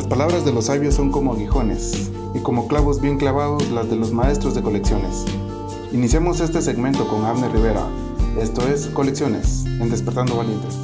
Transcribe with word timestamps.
Las 0.00 0.08
palabras 0.08 0.46
de 0.46 0.52
los 0.54 0.64
sabios 0.64 0.94
son 0.94 1.12
como 1.12 1.34
aguijones, 1.34 2.10
y 2.34 2.40
como 2.40 2.68
clavos 2.68 3.02
bien 3.02 3.18
clavados 3.18 3.70
las 3.70 3.90
de 3.90 3.96
los 3.96 4.12
maestros 4.12 4.54
de 4.54 4.62
colecciones. 4.62 5.26
Iniciamos 5.92 6.40
este 6.40 6.62
segmento 6.62 7.06
con 7.06 7.26
Abner 7.26 7.52
Rivera. 7.52 7.86
Esto 8.40 8.66
es 8.66 8.86
Colecciones, 8.86 9.66
en 9.66 9.90
Despertando 9.90 10.38
Valientes. 10.38 10.74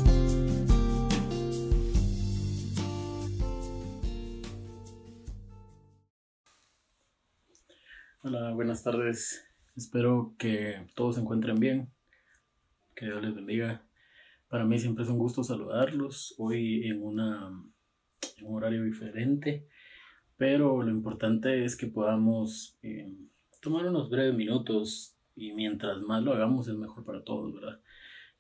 Hola, 8.23 8.52
buenas 8.52 8.83
tardes. 8.83 9.46
Espero 9.77 10.34
que 10.38 10.91
todos 10.95 11.14
se 11.14 11.23
encuentren 11.23 11.59
bien. 11.59 11.91
Que 12.95 13.06
Dios 13.06 13.23
les 13.23 13.34
bendiga. 13.34 13.83
Para 14.48 14.66
mí 14.66 14.78
siempre 14.78 15.05
es 15.05 15.10
un 15.10 15.16
gusto 15.16 15.42
saludarlos. 15.42 16.34
Hoy 16.37 16.87
en 16.91 17.02
una 17.02 17.64
en 18.38 18.47
un 18.47 18.56
horario 18.56 18.84
diferente, 18.84 19.66
pero 20.37 20.83
lo 20.83 20.91
importante 20.91 21.65
es 21.65 21.77
que 21.77 21.87
podamos 21.87 22.79
eh, 22.83 23.12
tomar 23.61 23.87
unos 23.87 24.11
breves 24.11 24.34
minutos 24.34 25.16
y 25.34 25.52
mientras 25.52 26.01
más 26.02 26.23
lo 26.23 26.33
hagamos 26.33 26.69
es 26.69 26.74
mejor 26.74 27.05
para 27.05 27.24
todos, 27.24 27.55
¿verdad? 27.55 27.80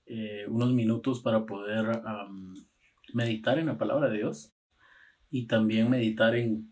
Eh, 0.06 0.46
unos 0.48 0.72
minutos 0.72 1.20
para 1.20 1.46
poder 1.46 2.00
meditar 3.12 3.58
en 3.58 3.66
la 3.66 3.78
palabra 3.78 4.08
de 4.08 4.18
Dios 4.18 4.52
y 5.30 5.46
también 5.46 5.90
meditar 5.90 6.36
en 6.36 6.70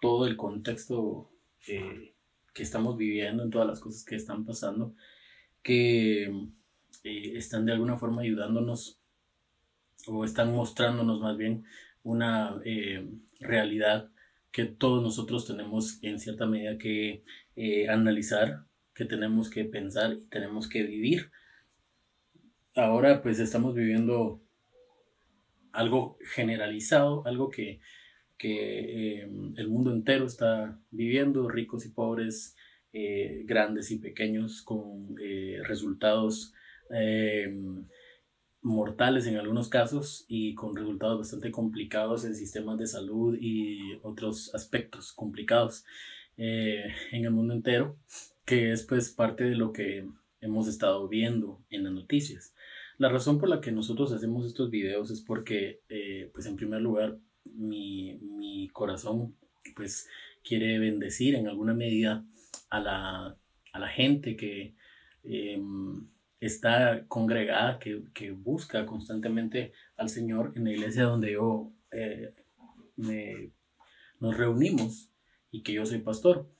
todo 0.00 0.26
el 0.26 0.36
contexto 0.36 1.30
eh, 1.66 2.14
que 2.52 2.62
estamos 2.62 2.96
viviendo, 2.96 3.42
en 3.42 3.50
todas 3.50 3.66
las 3.66 3.80
cosas 3.80 4.04
que 4.04 4.16
están 4.16 4.44
pasando, 4.44 4.94
que 5.62 6.46
están 7.02 7.64
de 7.64 7.72
alguna 7.72 7.96
forma 7.96 8.22
ayudándonos 8.22 9.00
o 10.06 10.24
están 10.24 10.52
mostrándonos 10.52 11.20
más 11.20 11.36
bien 11.36 11.64
una 12.04 12.60
eh, 12.64 13.04
realidad 13.40 14.10
que 14.52 14.66
todos 14.66 15.02
nosotros 15.02 15.46
tenemos 15.46 15.98
en 16.02 16.20
cierta 16.20 16.46
medida 16.46 16.78
que 16.78 17.24
eh, 17.56 17.88
analizar, 17.88 18.66
que 18.94 19.04
tenemos 19.04 19.50
que 19.50 19.64
pensar 19.64 20.12
y 20.12 20.26
tenemos 20.26 20.68
que 20.68 20.84
vivir. 20.84 21.32
Ahora 22.76 23.22
pues 23.22 23.40
estamos 23.40 23.74
viviendo 23.74 24.40
algo 25.72 26.18
generalizado, 26.34 27.26
algo 27.26 27.50
que, 27.50 27.80
que 28.38 29.22
eh, 29.22 29.28
el 29.56 29.68
mundo 29.68 29.92
entero 29.92 30.26
está 30.26 30.78
viviendo, 30.90 31.48
ricos 31.48 31.84
y 31.84 31.88
pobres, 31.88 32.54
grandes 33.44 33.90
y 33.90 33.98
pequeños, 33.98 34.62
con 34.62 35.16
resultados 35.64 36.54
mortales 38.64 39.26
en 39.26 39.36
algunos 39.36 39.68
casos 39.68 40.24
y 40.26 40.54
con 40.54 40.74
resultados 40.74 41.18
bastante 41.18 41.52
complicados 41.52 42.24
en 42.24 42.34
sistemas 42.34 42.78
de 42.78 42.86
salud 42.86 43.36
y 43.38 43.92
otros 44.02 44.54
aspectos 44.54 45.12
complicados 45.12 45.84
eh, 46.38 46.86
en 47.12 47.26
el 47.26 47.30
mundo 47.30 47.52
entero, 47.52 47.98
que 48.46 48.72
es 48.72 48.82
pues 48.82 49.10
parte 49.10 49.44
de 49.44 49.54
lo 49.54 49.72
que 49.72 50.08
hemos 50.40 50.66
estado 50.66 51.06
viendo 51.08 51.62
en 51.68 51.84
las 51.84 51.92
noticias. 51.92 52.54
La 52.96 53.10
razón 53.10 53.38
por 53.38 53.50
la 53.50 53.60
que 53.60 53.70
nosotros 53.70 54.12
hacemos 54.12 54.46
estos 54.46 54.70
videos 54.70 55.10
es 55.10 55.20
porque, 55.20 55.82
eh, 55.90 56.30
pues 56.32 56.46
en 56.46 56.56
primer 56.56 56.80
lugar, 56.80 57.18
mi, 57.44 58.14
mi, 58.22 58.70
corazón 58.70 59.36
pues 59.76 60.08
quiere 60.42 60.78
bendecir 60.78 61.34
en 61.34 61.48
alguna 61.48 61.74
medida 61.74 62.24
a 62.70 62.80
la, 62.80 63.36
a 63.72 63.78
la 63.78 63.88
gente 63.88 64.36
que... 64.36 64.74
Em, 65.22 66.13
está 66.46 67.06
congregada, 67.08 67.78
que, 67.78 68.04
que, 68.12 68.30
busca 68.32 68.86
constantemente 68.86 69.72
al 69.96 70.08
Señor 70.08 70.52
en 70.56 70.64
la 70.64 70.72
iglesia 70.72 71.04
donde 71.04 71.32
yo 71.32 71.72
eh, 71.92 72.34
me, 72.96 73.52
nos 74.20 74.36
reunimos 74.36 75.10
y 75.50 75.62
que 75.62 75.72
yo 75.72 75.86
soy 75.86 75.98
pastor. 75.98 76.50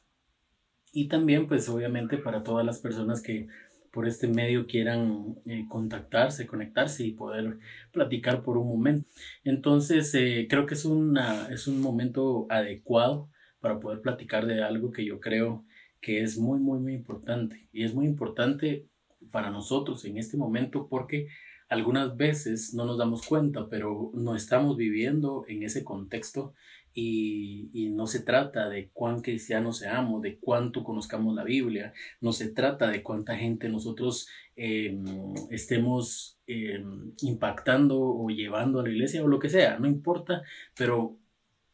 Y 0.92 1.08
también, 1.08 1.48
pues 1.48 1.68
obviamente 1.68 2.18
para 2.18 2.42
todas 2.42 2.64
las 2.64 2.78
personas 2.78 3.20
que 3.20 3.48
por 3.92 4.08
este 4.08 4.26
medio 4.26 4.66
quieran 4.66 5.36
eh, 5.46 5.66
contactarse, 5.68 6.46
conectarse 6.46 7.04
y 7.06 7.12
poder 7.12 7.58
platicar 7.92 8.42
por 8.42 8.58
un 8.58 8.68
momento. 8.68 9.08
Entonces, 9.44 10.12
eh, 10.14 10.46
creo 10.50 10.66
que 10.66 10.74
es, 10.74 10.84
una, 10.84 11.48
es 11.48 11.68
un 11.68 11.80
momento 11.80 12.46
adecuado 12.50 13.30
para 13.60 13.78
poder 13.78 14.00
platicar 14.00 14.46
de 14.46 14.62
algo 14.62 14.90
que 14.90 15.04
yo 15.04 15.20
creo 15.20 15.64
que 16.00 16.22
es 16.22 16.36
muy, 16.38 16.58
muy, 16.58 16.80
muy 16.80 16.94
importante. 16.94 17.68
Y 17.72 17.84
es 17.84 17.94
muy 17.94 18.06
importante 18.06 18.88
para 19.34 19.50
nosotros 19.50 20.04
en 20.04 20.16
este 20.16 20.36
momento 20.36 20.86
porque 20.88 21.26
algunas 21.68 22.16
veces 22.16 22.72
no 22.72 22.84
nos 22.84 22.98
damos 22.98 23.26
cuenta, 23.26 23.68
pero 23.68 24.12
no 24.14 24.36
estamos 24.36 24.76
viviendo 24.76 25.44
en 25.48 25.64
ese 25.64 25.82
contexto 25.82 26.54
y, 26.92 27.68
y, 27.72 27.90
no 27.90 28.06
se 28.06 28.20
trata 28.20 28.68
de 28.68 28.90
cuán 28.92 29.22
cristianos 29.22 29.78
seamos, 29.78 30.22
de 30.22 30.38
cuánto 30.38 30.84
conozcamos 30.84 31.34
la 31.34 31.42
Biblia, 31.42 31.92
no 32.20 32.30
se 32.30 32.48
trata 32.50 32.86
de 32.86 33.02
cuánta 33.02 33.36
gente 33.36 33.68
nosotros 33.68 34.28
em, 34.54 35.04
estemos 35.50 36.38
em, 36.46 37.12
impactando 37.22 37.98
o 38.00 38.28
llevando 38.28 38.78
a 38.78 38.84
la 38.84 38.90
iglesia 38.90 39.24
o 39.24 39.28
lo 39.28 39.40
que 39.40 39.50
sea, 39.50 39.80
no 39.80 39.88
importa, 39.88 40.44
pero 40.76 41.18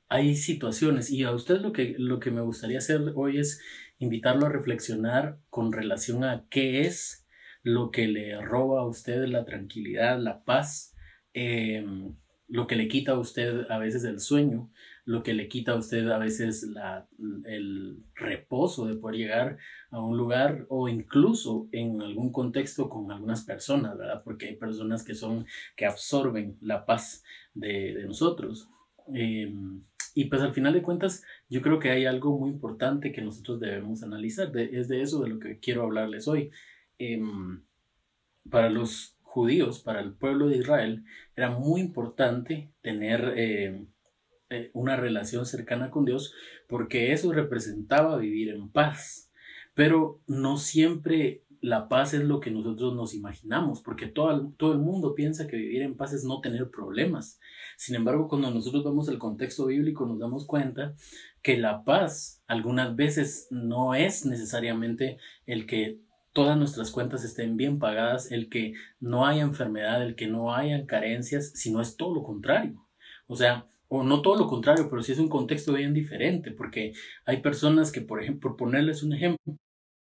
hay 0.08 0.34
situaciones. 0.34 1.10
Y 1.10 1.24
a 1.24 1.32
usted 1.32 1.60
lo 1.60 1.72
que, 1.72 1.94
lo 1.98 2.20
que 2.20 2.30
me 2.30 2.40
gustaría 2.40 2.78
hacer 2.78 3.12
hoy 3.14 3.38
es 3.38 3.60
invitarlo 3.98 4.46
a 4.46 4.48
reflexionar 4.48 5.38
con 5.50 5.72
relación 5.72 6.24
a 6.24 6.46
qué 6.48 6.80
es 6.80 7.19
lo 7.62 7.90
que 7.90 8.08
le 8.08 8.40
roba 8.40 8.80
a 8.80 8.86
usted 8.86 9.24
la 9.26 9.44
tranquilidad, 9.44 10.18
la 10.18 10.44
paz, 10.44 10.94
em, 11.32 12.14
lo 12.48 12.66
que 12.66 12.74
le 12.74 12.88
quita 12.88 13.12
a 13.12 13.18
usted 13.18 13.70
a 13.70 13.78
veces 13.78 14.02
el 14.04 14.18
sueño, 14.18 14.70
lo 15.04 15.22
que 15.22 15.34
le 15.34 15.48
quita 15.48 15.72
a 15.72 15.76
usted 15.76 16.08
a 16.08 16.18
veces 16.18 16.64
la, 16.64 17.08
el 17.44 17.98
reposo 18.14 18.86
de 18.86 18.96
poder 18.96 19.16
llegar 19.16 19.58
a 19.90 20.02
un 20.02 20.16
lugar 20.16 20.66
o 20.68 20.88
incluso 20.88 21.68
en 21.70 22.02
algún 22.02 22.32
contexto 22.32 22.88
con 22.88 23.10
algunas 23.12 23.44
personas, 23.44 23.96
¿verdad? 23.96 24.22
Porque 24.24 24.48
hay 24.48 24.56
personas 24.56 25.04
que 25.04 25.14
son, 25.14 25.46
que 25.76 25.86
absorben 25.86 26.56
la 26.60 26.86
paz 26.86 27.22
de, 27.54 28.04
nosotros. 28.04 28.68
Em, 29.14 29.82
y 30.14 30.24
pues 30.24 30.42
al 30.42 30.52
final 30.52 30.72
de 30.72 30.82
cuentas, 30.82 31.24
yo 31.48 31.62
creo 31.62 31.78
que 31.78 31.90
hay 31.90 32.04
algo 32.04 32.36
muy 32.36 32.50
importante 32.50 33.12
que 33.12 33.22
nosotros 33.22 33.60
debemos 33.60 34.02
analizar. 34.02 34.56
es 34.56 34.88
de 34.88 35.02
eso 35.02 35.22
de 35.22 35.30
lo 35.30 35.38
que 35.38 35.60
quiero 35.60 35.84
hablarles 35.84 36.26
hoy. 36.26 36.50
Em, 37.00 37.64
para 38.50 38.68
los 38.68 39.16
judíos, 39.22 39.80
para 39.80 40.00
el 40.00 40.12
pueblo 40.12 40.48
de 40.48 40.58
Israel, 40.58 41.02
era 41.34 41.48
muy 41.50 41.80
importante 41.80 42.74
tener 42.82 43.38
em, 43.38 43.86
eh, 44.50 44.70
una 44.74 44.96
relación 44.96 45.46
cercana 45.46 45.90
con 45.90 46.04
Dios 46.04 46.34
porque 46.68 47.12
eso 47.12 47.32
representaba 47.32 48.18
vivir 48.18 48.50
en 48.50 48.70
paz. 48.70 49.30
Pero 49.72 50.20
no 50.26 50.58
siempre 50.58 51.42
la 51.62 51.88
paz 51.88 52.12
es 52.12 52.22
lo 52.24 52.38
que 52.38 52.50
nosotros 52.50 52.94
nos 52.94 53.14
imaginamos, 53.14 53.80
porque 53.80 54.06
todo, 54.06 54.52
todo 54.58 54.72
el 54.72 54.78
mundo 54.78 55.14
piensa 55.14 55.46
que 55.46 55.56
vivir 55.56 55.80
en 55.80 55.96
paz 55.96 56.12
es 56.12 56.24
no 56.24 56.42
tener 56.42 56.70
problemas. 56.70 57.40
Sin 57.78 57.94
embargo, 57.96 58.28
cuando 58.28 58.50
nosotros 58.50 58.84
vemos 58.84 59.08
el 59.08 59.18
contexto 59.18 59.66
bíblico, 59.66 60.04
nos 60.04 60.18
damos 60.18 60.46
cuenta 60.46 60.94
que 61.40 61.56
la 61.56 61.82
paz 61.82 62.42
algunas 62.46 62.94
veces 62.94 63.48
no 63.50 63.94
es 63.94 64.26
necesariamente 64.26 65.16
el 65.46 65.66
que 65.66 66.00
todas 66.40 66.56
nuestras 66.56 66.90
cuentas 66.90 67.22
estén 67.22 67.58
bien 67.58 67.78
pagadas, 67.78 68.32
el 68.32 68.48
que 68.48 68.72
no 68.98 69.26
haya 69.26 69.42
enfermedad, 69.42 70.02
el 70.02 70.14
que 70.14 70.26
no 70.26 70.54
hayan 70.54 70.86
carencias, 70.86 71.52
sino 71.54 71.82
es 71.82 71.98
todo 71.98 72.14
lo 72.14 72.22
contrario. 72.22 72.88
O 73.26 73.36
sea, 73.36 73.66
o 73.88 74.04
no 74.04 74.22
todo 74.22 74.38
lo 74.38 74.46
contrario, 74.46 74.88
pero 74.88 75.02
sí 75.02 75.12
es 75.12 75.18
un 75.18 75.28
contexto 75.28 75.74
bien 75.74 75.92
diferente, 75.92 76.50
porque 76.50 76.94
hay 77.26 77.42
personas 77.42 77.92
que, 77.92 78.00
por 78.00 78.22
ejemplo, 78.22 78.48
por 78.48 78.56
ponerles 78.56 79.02
un 79.02 79.12
ejemplo, 79.12 79.58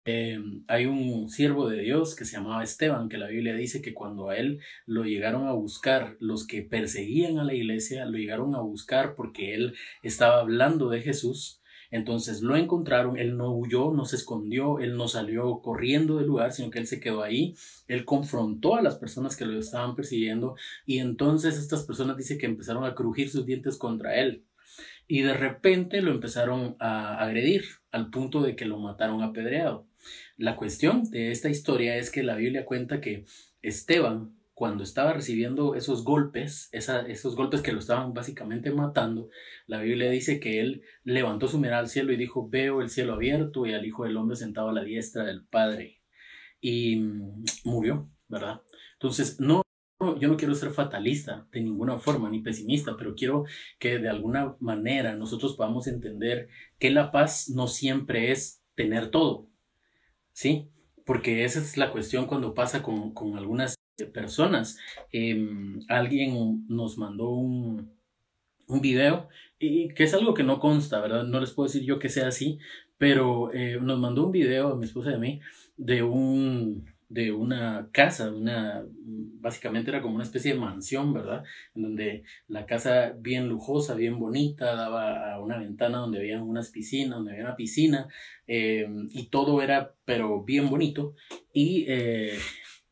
eh, 0.06 0.40
hay 0.70 0.86
un 0.86 1.28
siervo 1.30 1.68
de 1.68 1.82
Dios 1.82 2.16
que 2.16 2.24
se 2.24 2.38
llamaba 2.38 2.64
Esteban, 2.64 3.10
que 3.10 3.18
la 3.18 3.28
Biblia 3.28 3.54
dice 3.56 3.82
que 3.82 3.94
cuando 3.94 4.30
a 4.30 4.38
él 4.38 4.62
lo 4.86 5.04
llegaron 5.04 5.46
a 5.50 5.52
buscar, 5.52 6.16
los 6.22 6.48
que 6.48 6.62
perseguían 6.62 7.38
a 7.38 7.44
la 7.44 7.54
iglesia, 7.54 8.06
lo 8.06 8.18
llegaron 8.18 8.56
a 8.56 8.62
buscar 8.62 9.16
porque 9.16 9.56
él 9.56 9.76
estaba 10.04 10.40
hablando 10.40 10.88
de 10.88 11.02
Jesús, 11.02 11.62
entonces 11.94 12.42
lo 12.42 12.56
encontraron, 12.56 13.18
él 13.18 13.38
no 13.38 13.52
huyó, 13.52 13.92
no 13.92 14.06
se 14.06 14.16
escondió, 14.16 14.80
él 14.80 14.98
no 14.98 15.08
salió 15.08 15.62
corriendo 15.62 16.18
del 16.18 16.26
lugar, 16.26 16.52
sino 16.52 16.72
que 16.72 16.80
él 16.80 16.88
se 16.88 17.00
quedó 17.00 17.22
ahí, 17.22 17.56
él 17.88 18.04
confrontó 18.04 18.76
a 18.76 18.82
las 18.82 18.96
personas 18.96 19.36
que 19.36 19.46
lo 19.46 19.60
estaban 19.60 19.96
persiguiendo 19.96 20.56
y 20.88 20.98
entonces 20.98 21.56
estas 21.56 21.84
personas 21.84 22.18
dice 22.18 22.40
que 22.40 22.48
empezaron 22.48 22.84
a 22.84 22.96
crujir 22.96 23.30
sus 23.30 23.46
dientes 23.46 23.78
contra 23.78 24.16
él 24.16 24.44
y 25.08 25.22
de 25.22 25.36
repente 25.36 26.02
lo 26.02 26.10
empezaron 26.10 26.76
a 26.80 27.24
agredir 27.24 27.66
al 27.92 28.10
punto 28.10 28.42
de 28.42 28.56
que 28.56 28.66
lo 28.66 28.80
mataron 28.80 29.22
apedreado. 29.22 29.86
La 30.36 30.56
cuestión 30.56 31.04
de 31.12 31.30
esta 31.30 31.50
historia 31.50 31.98
es 31.98 32.10
que 32.10 32.24
la 32.24 32.36
Biblia 32.36 32.66
cuenta 32.66 33.02
que 33.02 33.26
Esteban 33.62 34.36
cuando 34.54 34.84
estaba 34.84 35.14
recibiendo 35.14 35.76
esos 35.76 36.04
golpes, 36.04 36.70
esos 36.72 37.36
golpes 37.36 37.62
que 37.62 37.72
lo 37.72 37.80
estaban 37.80 38.14
básicamente 38.14 38.72
matando, 38.72 39.30
la 39.66 39.82
Biblia 39.82 40.10
dice 40.10 40.40
que 40.40 40.60
él 40.60 40.84
levantó 41.04 41.48
su 41.48 41.60
mirada 41.60 41.80
al 41.80 41.90
cielo 41.90 42.14
y 42.14 42.18
dijo, 42.18 42.50
veo 42.50 42.82
el 42.82 42.90
cielo 42.90 43.14
abierto 43.14 43.66
y 43.66 43.74
al 43.74 43.86
Hijo 43.86 44.04
del 44.06 44.18
Hombre 44.18 44.36
sentado 44.36 44.70
a 44.70 44.74
la 44.74 44.84
diestra 44.84 45.24
del 45.24 45.44
Padre. 45.46 46.02
Y 46.62 46.98
mm, 46.98 47.44
murió, 47.66 48.10
¿verdad? 48.28 48.62
Entonces, 48.94 49.40
no 49.40 49.64
yo 50.20 50.28
no 50.28 50.38
quiero 50.38 50.54
ser 50.54 50.72
fatalista 50.72 51.48
de 51.52 51.62
ninguna 51.62 51.98
forma, 51.98 52.30
ni 52.30 52.42
pesimista, 52.42 52.96
pero 52.98 53.16
quiero 53.16 53.46
que 53.80 54.00
de 54.00 54.10
alguna 54.10 54.56
manera 54.60 55.16
nosotros 55.16 55.56
podamos 55.56 55.88
entender 55.88 56.50
que 56.78 56.90
la 56.92 57.12
paz 57.12 57.50
no 57.50 57.68
siempre 57.68 58.32
es 58.32 58.62
tener 58.76 59.12
todo, 59.12 59.48
¿sí? 60.34 60.70
Porque 61.06 61.46
esa 61.46 61.60
es 61.60 61.78
la 61.78 61.92
cuestión 61.92 62.28
cuando 62.28 62.54
pasa 62.54 62.84
con, 62.84 63.14
con 63.14 63.38
algunas 63.38 63.76
personas. 64.14 64.78
Em, 65.12 65.80
alguien 65.88 66.66
nos 66.68 66.98
mandó 66.98 67.30
un, 67.30 67.92
un 68.68 68.82
video 68.82 69.30
y 69.60 69.90
que 69.90 70.04
es 70.04 70.14
algo 70.14 70.34
que 70.34 70.44
no 70.44 70.60
consta, 70.60 71.00
¿verdad? 71.00 71.24
No 71.24 71.40
les 71.40 71.52
puedo 71.52 71.68
decir 71.68 71.84
yo 71.84 72.00
que 72.00 72.10
sea 72.10 72.28
así, 72.28 72.60
pero 72.98 73.54
eh, 73.54 73.80
nos 73.82 74.00
mandó 74.00 74.26
un 74.26 74.32
video 74.32 74.76
mi 74.76 74.86
esposa 74.86 75.12
y 75.12 75.14
a 75.16 75.18
mí 75.18 75.42
de 75.78 76.04
un 76.04 76.86
de 77.14 77.32
una 77.32 77.90
casa, 77.92 78.32
una 78.32 78.84
básicamente 79.06 79.92
era 79.92 80.02
como 80.02 80.16
una 80.16 80.24
especie 80.24 80.54
de 80.54 80.60
mansión, 80.60 81.14
¿verdad? 81.14 81.44
En 81.76 81.84
donde 81.84 82.24
la 82.48 82.66
casa 82.66 83.14
bien 83.16 83.50
lujosa, 83.50 83.94
bien 83.94 84.18
bonita, 84.18 84.74
daba 84.74 85.34
a 85.34 85.40
una 85.40 85.60
ventana 85.60 86.00
donde 86.00 86.18
había 86.18 86.42
unas 86.42 86.72
piscinas, 86.72 87.18
donde 87.18 87.34
había 87.34 87.44
una 87.44 87.56
piscina, 87.56 88.08
eh, 88.48 88.88
y 89.12 89.28
todo 89.28 89.62
era, 89.62 89.94
pero 90.06 90.44
bien 90.44 90.72
bonito. 90.72 91.14
Y 91.54 91.86
eh, 91.88 92.40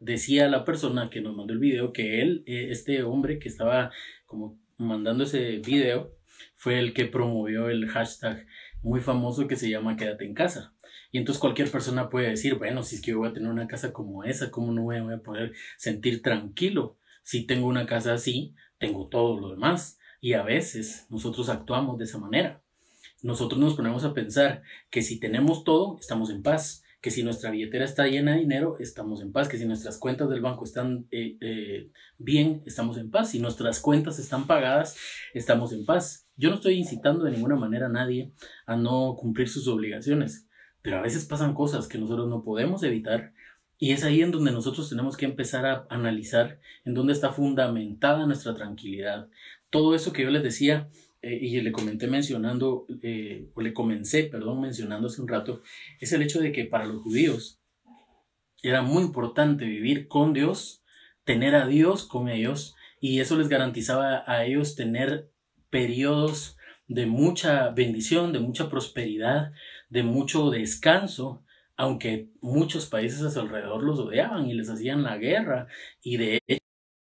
decía 0.01 0.50
la 0.50 0.65
persona 0.65 1.09
que 1.09 1.21
nos 1.21 1.36
mandó 1.36 1.53
el 1.53 1.59
video 1.59 1.94
que 1.94 2.21
él, 2.21 2.44
este 2.45 3.03
hombre 3.03 3.39
que 3.39 3.48
estaba 3.48 3.92
como 4.25 4.59
mandando 4.77 5.24
ese 5.24 5.59
video, 5.59 6.13
fue 6.56 6.80
el 6.80 6.94
que 6.94 7.06
promovió 7.06 7.69
el 7.69 7.88
hashtag 7.88 8.45
muy 8.81 9.00
famoso 9.00 9.48
que 9.48 9.56
se 9.56 9.69
llama 9.69 9.95
Quédate 9.95 10.25
en 10.25 10.33
casa. 10.33 10.74
Y 11.12 11.18
entonces 11.18 11.39
cualquier 11.39 11.69
persona 11.69 12.09
puede 12.09 12.30
decir, 12.30 12.56
bueno, 12.56 12.83
si 12.83 12.95
es 12.95 13.01
que 13.01 13.12
yo 13.12 13.19
voy 13.19 13.30
a 13.30 13.33
tener 13.33 13.50
una 13.50 13.68
casa 13.68 13.94
como 13.94 14.24
esa, 14.24 14.50
¿cómo 14.50 14.71
no 14.71 14.83
voy 14.83 14.98
a 14.98 15.18
poder 15.19 15.53
sentir 15.77 16.21
tranquilo? 16.21 16.98
Si 17.21 17.45
tengo 17.45 17.68
una 17.68 17.86
casa 17.86 18.13
así, 18.13 18.56
tengo 18.80 19.07
todo 19.07 19.39
lo 19.39 19.50
demás. 19.50 20.00
Y 20.19 20.33
a 20.33 20.42
veces 20.42 21.06
nosotros 21.09 21.50
actuamos 21.50 21.98
de 21.98 22.06
esa 22.06 22.18
manera. 22.18 22.62
Nosotros 23.21 23.59
nos 23.59 23.75
ponemos 23.75 24.03
a 24.03 24.13
pensar 24.13 24.63
que 24.89 25.01
si 25.01 25.19
tenemos 25.19 25.63
todo, 25.63 25.98
estamos 26.00 26.31
en 26.31 26.42
paz 26.42 26.83
que 27.01 27.12
si 27.12 27.24
nuestra 27.24 27.50
billetera 27.50 27.83
está 27.83 28.07
llena 28.07 28.33
de 28.33 28.42
dinero, 28.42 28.77
estamos 28.80 29.21
en 29.21 29.31
paz, 29.31 29.50
que 29.50 29.57
si 29.57 29.65
nuestras 29.65 29.98
cuentas 29.98 30.30
del 30.30 30.42
banco 30.42 30.63
están 30.63 31.07
eh, 31.12 31.36
eh, 31.42 31.89
bien, 32.19 32.62
estamos 32.65 32.98
en 32.98 33.09
paz, 33.09 33.31
si 33.31 33.39
nuestras 33.39 33.80
cuentas 33.80 34.19
están 34.19 34.45
pagadas, 34.45 34.95
estamos 35.33 35.74
en 35.74 35.86
paz. 35.86 36.27
Yo 36.38 36.50
no 36.50 36.56
estoy 36.56 36.75
incitando 36.75 37.24
de 37.24 37.31
ninguna 37.31 37.56
manera 37.56 37.88
a 37.88 37.89
nadie 37.89 38.31
a 38.68 38.75
no 38.75 39.15
cumplir 39.18 39.50
sus 39.50 39.68
obligaciones, 39.68 40.48
pero 40.83 40.98
a 40.98 41.01
veces 41.01 41.25
pasan 41.25 41.56
cosas 41.56 41.88
que 41.88 41.98
nosotros 41.98 42.30
no 42.30 42.44
podemos 42.44 42.83
evitar 42.83 43.33
y 43.83 43.94
es 43.94 44.03
ahí 44.03 44.21
en 44.21 44.30
donde 44.30 44.51
nosotros 44.51 44.88
tenemos 44.89 45.18
que 45.18 45.25
empezar 45.25 45.65
a 45.65 45.88
analizar 45.89 46.59
en 46.86 46.94
dónde 46.94 47.13
está 47.13 47.31
fundamentada 47.31 48.27
nuestra 48.27 48.53
tranquilidad. 48.53 49.27
Todo 49.71 49.95
eso 49.95 50.13
que 50.13 50.21
yo 50.21 50.30
les 50.30 50.44
decía 50.44 50.88
eh, 51.21 51.38
y 51.39 51.62
le 51.62 51.71
comenté 51.71 52.07
mencionando, 52.07 52.88
eh, 53.03 53.50
o 53.53 53.62
le 53.62 53.73
comencé, 53.73 54.23
perdón, 54.23 54.62
mencionando 54.62 55.07
hace 55.07 55.21
un 55.21 55.27
rato, 55.27 55.62
es 56.00 56.12
el 56.13 56.21
hecho 56.23 56.39
de 56.39 56.51
que 56.51 56.65
para 56.65 56.85
los 56.85 57.01
judíos 57.01 57.62
era 58.63 58.81
muy 58.81 59.03
importante 59.03 59.65
vivir 59.65 60.07
con 60.07 60.33
Dios, 60.33 60.83
tener 61.23 61.56
a 61.56 61.68
Dios 61.68 62.06
con 62.07 62.29
ellos, 62.29 62.75
y 63.00 63.19
eso 63.19 63.38
les 63.38 63.50
garantizaba 63.50 64.23
a 64.25 64.45
ellos 64.45 64.75
tener 64.75 65.29
periodos 65.69 66.57
de 66.88 67.06
mucha 67.06 67.69
bendición, 67.69 68.33
de 68.33 68.39
mucha 68.39 68.69
prosperidad, 68.69 69.53
de 69.89 70.03
mucho 70.03 70.50
descanso, 70.50 71.44
aunque 71.77 72.29
muchos 72.41 72.85
países 72.88 73.21
a 73.21 73.31
su 73.31 73.39
alrededor 73.39 73.83
los 73.83 74.00
odiaban 74.00 74.47
y 74.47 74.53
les 74.53 74.69
hacían 74.69 75.03
la 75.03 75.17
guerra, 75.17 75.67
y 76.03 76.17
de 76.17 76.39
hecho 76.47 76.61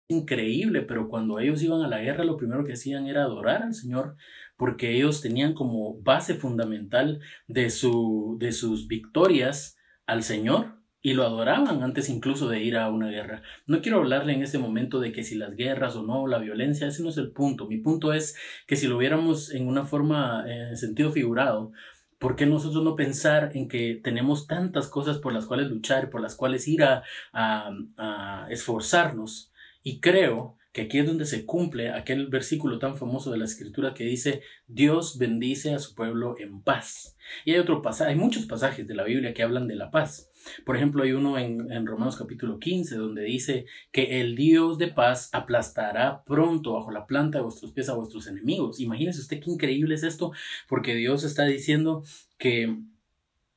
increíble, 0.08 0.82
pero 0.82 1.08
cuando 1.08 1.38
ellos 1.38 1.62
iban 1.62 1.82
a 1.82 1.88
la 1.88 2.00
guerra 2.00 2.24
lo 2.24 2.36
primero 2.36 2.64
que 2.64 2.74
hacían 2.74 3.06
era 3.06 3.22
adorar 3.22 3.62
al 3.62 3.74
Señor, 3.74 4.16
porque 4.56 4.94
ellos 4.94 5.20
tenían 5.20 5.54
como 5.54 6.00
base 6.02 6.34
fundamental 6.34 7.20
de, 7.48 7.70
su, 7.70 8.36
de 8.38 8.52
sus 8.52 8.86
victorias 8.86 9.76
al 10.06 10.22
Señor 10.22 10.76
y 11.00 11.12
lo 11.12 11.24
adoraban 11.24 11.82
antes 11.82 12.08
incluso 12.08 12.48
de 12.48 12.62
ir 12.62 12.76
a 12.76 12.88
una 12.88 13.10
guerra. 13.10 13.42
No 13.66 13.82
quiero 13.82 13.98
hablarle 13.98 14.32
en 14.32 14.42
este 14.42 14.58
momento 14.58 15.00
de 15.00 15.12
que 15.12 15.22
si 15.22 15.34
las 15.34 15.54
guerras 15.54 15.96
o 15.96 16.02
no, 16.02 16.26
la 16.26 16.38
violencia, 16.38 16.86
ese 16.86 17.02
no 17.02 17.10
es 17.10 17.18
el 17.18 17.32
punto. 17.32 17.66
Mi 17.66 17.78
punto 17.78 18.14
es 18.14 18.36
que 18.66 18.76
si 18.76 18.86
lo 18.86 18.96
viéramos 18.96 19.52
en 19.52 19.68
una 19.68 19.84
forma, 19.84 20.44
en 20.46 20.76
sentido 20.76 21.12
figurado, 21.12 21.72
¿Por 22.16 22.36
qué 22.36 22.46
nosotros 22.46 22.82
no 22.82 22.96
pensar 22.96 23.50
en 23.54 23.68
que 23.68 24.00
tenemos 24.02 24.46
tantas 24.46 24.88
cosas 24.88 25.18
por 25.18 25.34
las 25.34 25.44
cuales 25.44 25.68
luchar, 25.68 26.08
por 26.08 26.22
las 26.22 26.36
cuales 26.36 26.66
ir 26.68 26.82
a, 26.82 27.02
a 27.34 28.46
esforzarnos? 28.48 29.52
Y 29.84 30.00
creo 30.00 30.56
que 30.72 30.82
aquí 30.82 30.98
es 30.98 31.06
donde 31.06 31.24
se 31.24 31.46
cumple 31.46 31.90
aquel 31.90 32.26
versículo 32.26 32.80
tan 32.80 32.96
famoso 32.96 33.30
de 33.30 33.38
la 33.38 33.44
escritura 33.44 33.94
que 33.94 34.02
dice 34.02 34.42
Dios 34.66 35.18
bendice 35.18 35.72
a 35.72 35.78
su 35.78 35.94
pueblo 35.94 36.34
en 36.40 36.62
paz. 36.62 37.16
Y 37.44 37.52
hay 37.52 37.60
otro 37.60 37.80
pasaje, 37.80 38.10
hay 38.10 38.16
muchos 38.16 38.46
pasajes 38.46 38.84
de 38.88 38.94
la 38.96 39.04
Biblia 39.04 39.32
que 39.32 39.44
hablan 39.44 39.68
de 39.68 39.76
la 39.76 39.92
paz. 39.92 40.32
Por 40.66 40.76
ejemplo, 40.76 41.04
hay 41.04 41.12
uno 41.12 41.38
en, 41.38 41.86
Romanos 41.86 42.16
capítulo 42.16 42.58
15 42.58 42.96
donde 42.96 43.22
dice 43.22 43.66
que 43.92 44.20
el 44.20 44.34
Dios 44.34 44.76
de 44.78 44.88
paz 44.88 45.30
aplastará 45.32 46.24
pronto 46.24 46.72
bajo 46.72 46.90
la 46.90 47.06
planta 47.06 47.38
de 47.38 47.44
vuestros 47.44 47.70
pies 47.70 47.88
a 47.88 47.94
vuestros 47.94 48.26
enemigos. 48.26 48.80
Imagínese 48.80 49.20
usted 49.20 49.40
qué 49.40 49.52
increíble 49.52 49.94
es 49.94 50.02
esto, 50.02 50.32
porque 50.68 50.96
Dios 50.96 51.22
está 51.22 51.44
diciendo 51.44 52.02
que 52.36 52.76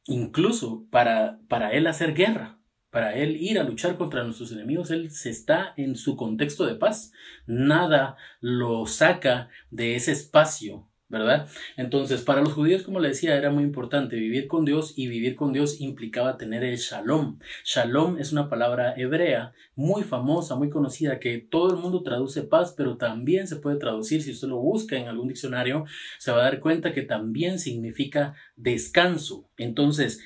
incluso 0.05 0.85
para, 0.91 1.39
para 1.47 1.71
él 1.71 1.87
hacer 1.87 2.13
guerra, 2.13 2.56
para 2.89 3.15
él 3.15 3.37
ir 3.37 3.59
a 3.59 3.63
luchar 3.63 3.97
contra 3.97 4.23
nuestros 4.23 4.51
enemigos, 4.51 4.91
él 4.91 5.11
se 5.11 5.29
está 5.29 5.73
en 5.77 5.95
su 5.95 6.15
contexto 6.15 6.65
de 6.65 6.75
paz. 6.75 7.11
Nada 7.45 8.15
lo 8.39 8.85
saca 8.85 9.49
de 9.71 9.95
ese 9.95 10.13
espacio, 10.13 10.87
¿verdad? 11.09 11.49
Entonces, 11.75 12.21
para 12.21 12.41
los 12.41 12.53
judíos, 12.53 12.83
como 12.83 12.99
le 12.99 13.09
decía, 13.09 13.35
era 13.35 13.49
muy 13.49 13.63
importante 13.63 14.15
vivir 14.15 14.47
con 14.47 14.65
Dios 14.65 14.93
y 14.97 15.07
vivir 15.07 15.35
con 15.35 15.53
Dios 15.53 15.79
implicaba 15.79 16.37
tener 16.37 16.63
el 16.63 16.77
shalom. 16.77 17.39
Shalom 17.65 18.19
es 18.19 18.31
una 18.31 18.49
palabra 18.49 18.93
hebrea 18.97 19.53
muy 19.75 20.03
famosa, 20.03 20.55
muy 20.55 20.69
conocida, 20.69 21.19
que 21.19 21.37
todo 21.37 21.73
el 21.73 21.81
mundo 21.81 22.03
traduce 22.03 22.43
paz, 22.43 22.73
pero 22.75 22.97
también 22.97 23.47
se 23.47 23.57
puede 23.57 23.77
traducir, 23.77 24.21
si 24.21 24.31
usted 24.31 24.47
lo 24.47 24.57
busca 24.57 24.97
en 24.97 25.07
algún 25.07 25.27
diccionario, 25.27 25.85
se 26.19 26.31
va 26.31 26.39
a 26.39 26.43
dar 26.43 26.59
cuenta 26.61 26.93
que 26.93 27.03
también 27.03 27.59
significa 27.59 28.33
descanso. 28.55 29.49
Entonces, 29.57 30.21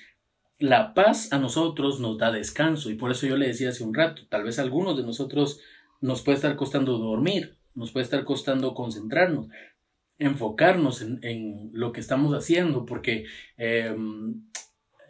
la 0.61 0.93
paz 0.93 1.33
a 1.33 1.39
nosotros 1.39 1.99
nos 1.99 2.19
da 2.19 2.31
descanso 2.31 2.91
y 2.91 2.95
por 2.95 3.09
eso 3.09 3.25
yo 3.25 3.35
le 3.35 3.47
decía 3.47 3.69
hace 3.69 3.83
un 3.83 3.95
rato, 3.95 4.21
tal 4.29 4.43
vez 4.43 4.59
a 4.59 4.61
algunos 4.61 4.95
de 4.95 5.03
nosotros 5.03 5.59
nos 6.01 6.21
puede 6.21 6.35
estar 6.35 6.55
costando 6.55 6.99
dormir, 6.99 7.57
nos 7.73 7.91
puede 7.91 8.03
estar 8.03 8.23
costando 8.23 8.75
concentrarnos, 8.75 9.47
enfocarnos 10.19 11.01
en, 11.01 11.71
lo 11.73 11.91
que 11.91 11.99
estamos 11.99 12.31
haciendo, 12.35 12.85
porque 12.85 13.25
em, 13.57 14.43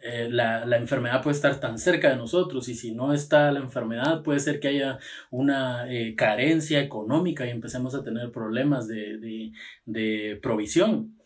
eh, 0.02 0.28
la, 0.30 0.64
enfermedad 0.78 1.22
puede 1.22 1.36
estar 1.36 1.60
tan 1.60 1.78
cerca 1.78 2.08
de 2.08 2.16
nosotros 2.16 2.68
y 2.70 2.74
si 2.74 2.94
no 2.94 3.12
está 3.12 3.52
la 3.52 3.60
enfermedad 3.60 4.22
puede 4.22 4.40
ser 4.40 4.58
que 4.58 4.68
haya 4.68 4.98
una 5.30 5.86
eh, 5.92 6.14
carencia 6.16 6.80
económica 6.80 7.46
y 7.46 7.50
empecemos 7.50 7.94
a 7.94 8.02
tener 8.02 8.32
problemas 8.32 8.88
de, 8.88 9.52
de 9.84 10.38
provisión. 10.42 11.21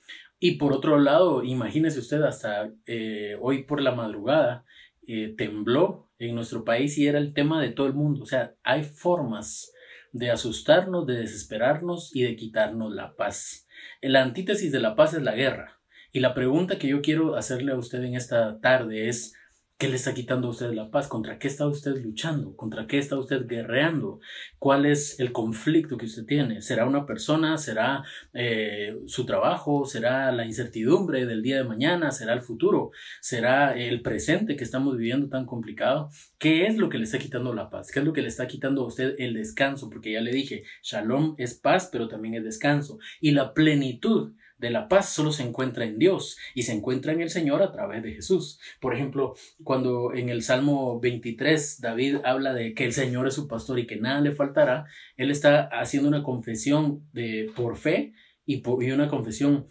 Y 0.47 0.59
por 0.59 0.73
otro 0.73 1.00
lado, 1.00 1.43
imagínese 1.43 1.99
usted, 1.99 2.23
hasta 2.23 2.71
eh, 2.87 3.37
hoy 3.41 3.65
por 3.65 3.83
la 3.83 3.91
madrugada 3.91 4.65
eh, 5.09 5.35
tembló 5.37 6.09
en 6.21 6.37
nuestro 6.37 6.65
país 6.65 6.97
y 6.99 7.09
era 7.09 7.19
el 7.19 7.35
tema 7.35 7.61
de 7.61 7.71
todo 7.71 7.88
el 7.88 7.95
mundo. 7.95 8.23
O 8.23 8.26
sea, 8.26 8.55
hay 8.62 8.85
formas 8.85 9.73
de 10.12 10.31
asustarnos, 10.31 11.05
de 11.05 11.17
desesperarnos 11.17 12.15
y 12.15 12.23
de 12.23 12.37
quitarnos 12.37 12.95
la 12.95 13.17
paz. 13.17 13.67
La 14.00 14.23
antítesis 14.23 14.71
de 14.71 14.79
la 14.79 14.95
paz 14.95 15.15
es 15.15 15.23
la 15.25 15.35
guerra. 15.35 15.81
Y 16.12 16.21
la 16.21 16.33
pregunta 16.33 16.79
que 16.79 16.87
yo 16.87 17.03
quiero 17.03 17.35
hacerle 17.35 17.73
a 17.73 17.76
usted 17.76 18.05
en 18.05 18.15
esta 18.15 18.61
tarde 18.61 19.09
es, 19.09 19.35
¿Qué 19.78 19.88
le 19.88 19.97
está 19.97 20.14
quitando 20.14 20.49
a 20.49 20.52
usted 20.52 20.73
la 20.73 20.90
paz? 20.90 21.06
¿Contra 21.06 21.38
qué 21.38 21.49
está 21.49 21.66
usted 21.66 22.02
luchando? 22.02 22.56
¿Contra 22.56 22.87
qué 22.87 22.97
está 22.97 23.18
usted 23.18 23.47
guerreando? 23.47 24.21
¿Cuál 24.59 24.87
es 24.87 25.21
el 25.21 25.33
conflicto 25.33 25.99
que 25.99 26.06
usted 26.06 26.25
tiene? 26.25 26.62
¿Será 26.62 26.87
una 26.87 27.04
persona? 27.04 27.59
¿Será 27.59 28.02
eh, 28.33 28.97
su 29.04 29.26
trabajo? 29.26 29.85
¿Será 29.85 30.33
la 30.33 30.47
incertidumbre 30.47 31.26
del 31.26 31.42
día 31.42 31.59
de 31.59 31.64
mañana? 31.64 32.11
¿Será 32.11 32.33
el 32.33 32.40
futuro? 32.40 32.90
¿Será 33.21 33.76
el 33.76 34.00
presente 34.00 34.56
que 34.56 34.64
estamos 34.64 34.97
viviendo 34.97 35.28
tan 35.28 35.45
complicado? 35.45 36.09
¿Qué 36.38 36.66
es 36.66 36.78
lo 36.78 36.88
que 36.88 36.97
le 36.97 37.04
está 37.04 37.18
quitando 37.18 37.52
la 37.52 37.68
paz? 37.68 37.90
¿Qué 37.90 37.99
es 37.99 38.06
lo 38.06 38.14
que 38.14 38.23
le 38.23 38.28
está 38.28 38.47
quitando 38.47 38.83
a 38.83 38.87
usted 38.87 39.14
el 39.18 39.35
descanso? 39.35 39.90
Porque 39.90 40.12
ya 40.12 40.23
le 40.23 40.30
dije, 40.30 40.64
shalom 40.83 41.35
es 41.37 41.52
paz, 41.52 41.90
pero 41.92 42.09
también 42.09 42.33
es 42.33 42.45
descanso. 42.45 42.99
Y 43.21 43.33
la 43.33 43.52
plenitud 43.52 44.33
de 44.58 44.70
la 44.70 44.88
paz 44.88 45.10
solo 45.10 45.32
se 45.32 45.42
encuentra 45.42 45.84
en 45.84 45.98
Dios 45.98 46.36
y 46.54 46.62
se 46.62 46.72
encuentra 46.72 47.12
en 47.12 47.20
el 47.20 47.30
Señor 47.30 47.62
a 47.62 47.72
través 47.72 48.02
de 48.02 48.12
Jesús. 48.12 48.58
Por 48.80 48.94
ejemplo, 48.94 49.34
cuando 49.62 50.14
en 50.14 50.28
el 50.28 50.42
Salmo 50.42 50.98
23 51.00 51.80
David 51.80 52.16
habla 52.25 52.54
de 52.54 52.75
que 52.75 52.84
el 52.84 52.92
Señor 52.92 53.26
es 53.26 53.34
su 53.34 53.48
pastor 53.48 53.78
y 53.78 53.86
que 53.86 53.96
nada 53.96 54.20
le 54.20 54.32
faltará, 54.32 54.86
él 55.16 55.30
está 55.30 55.68
haciendo 55.72 56.08
una 56.08 56.22
confesión 56.22 57.06
de 57.12 57.50
por 57.54 57.76
fe 57.76 58.14
y, 58.46 58.62
una 58.66 59.08
confesión 59.08 59.66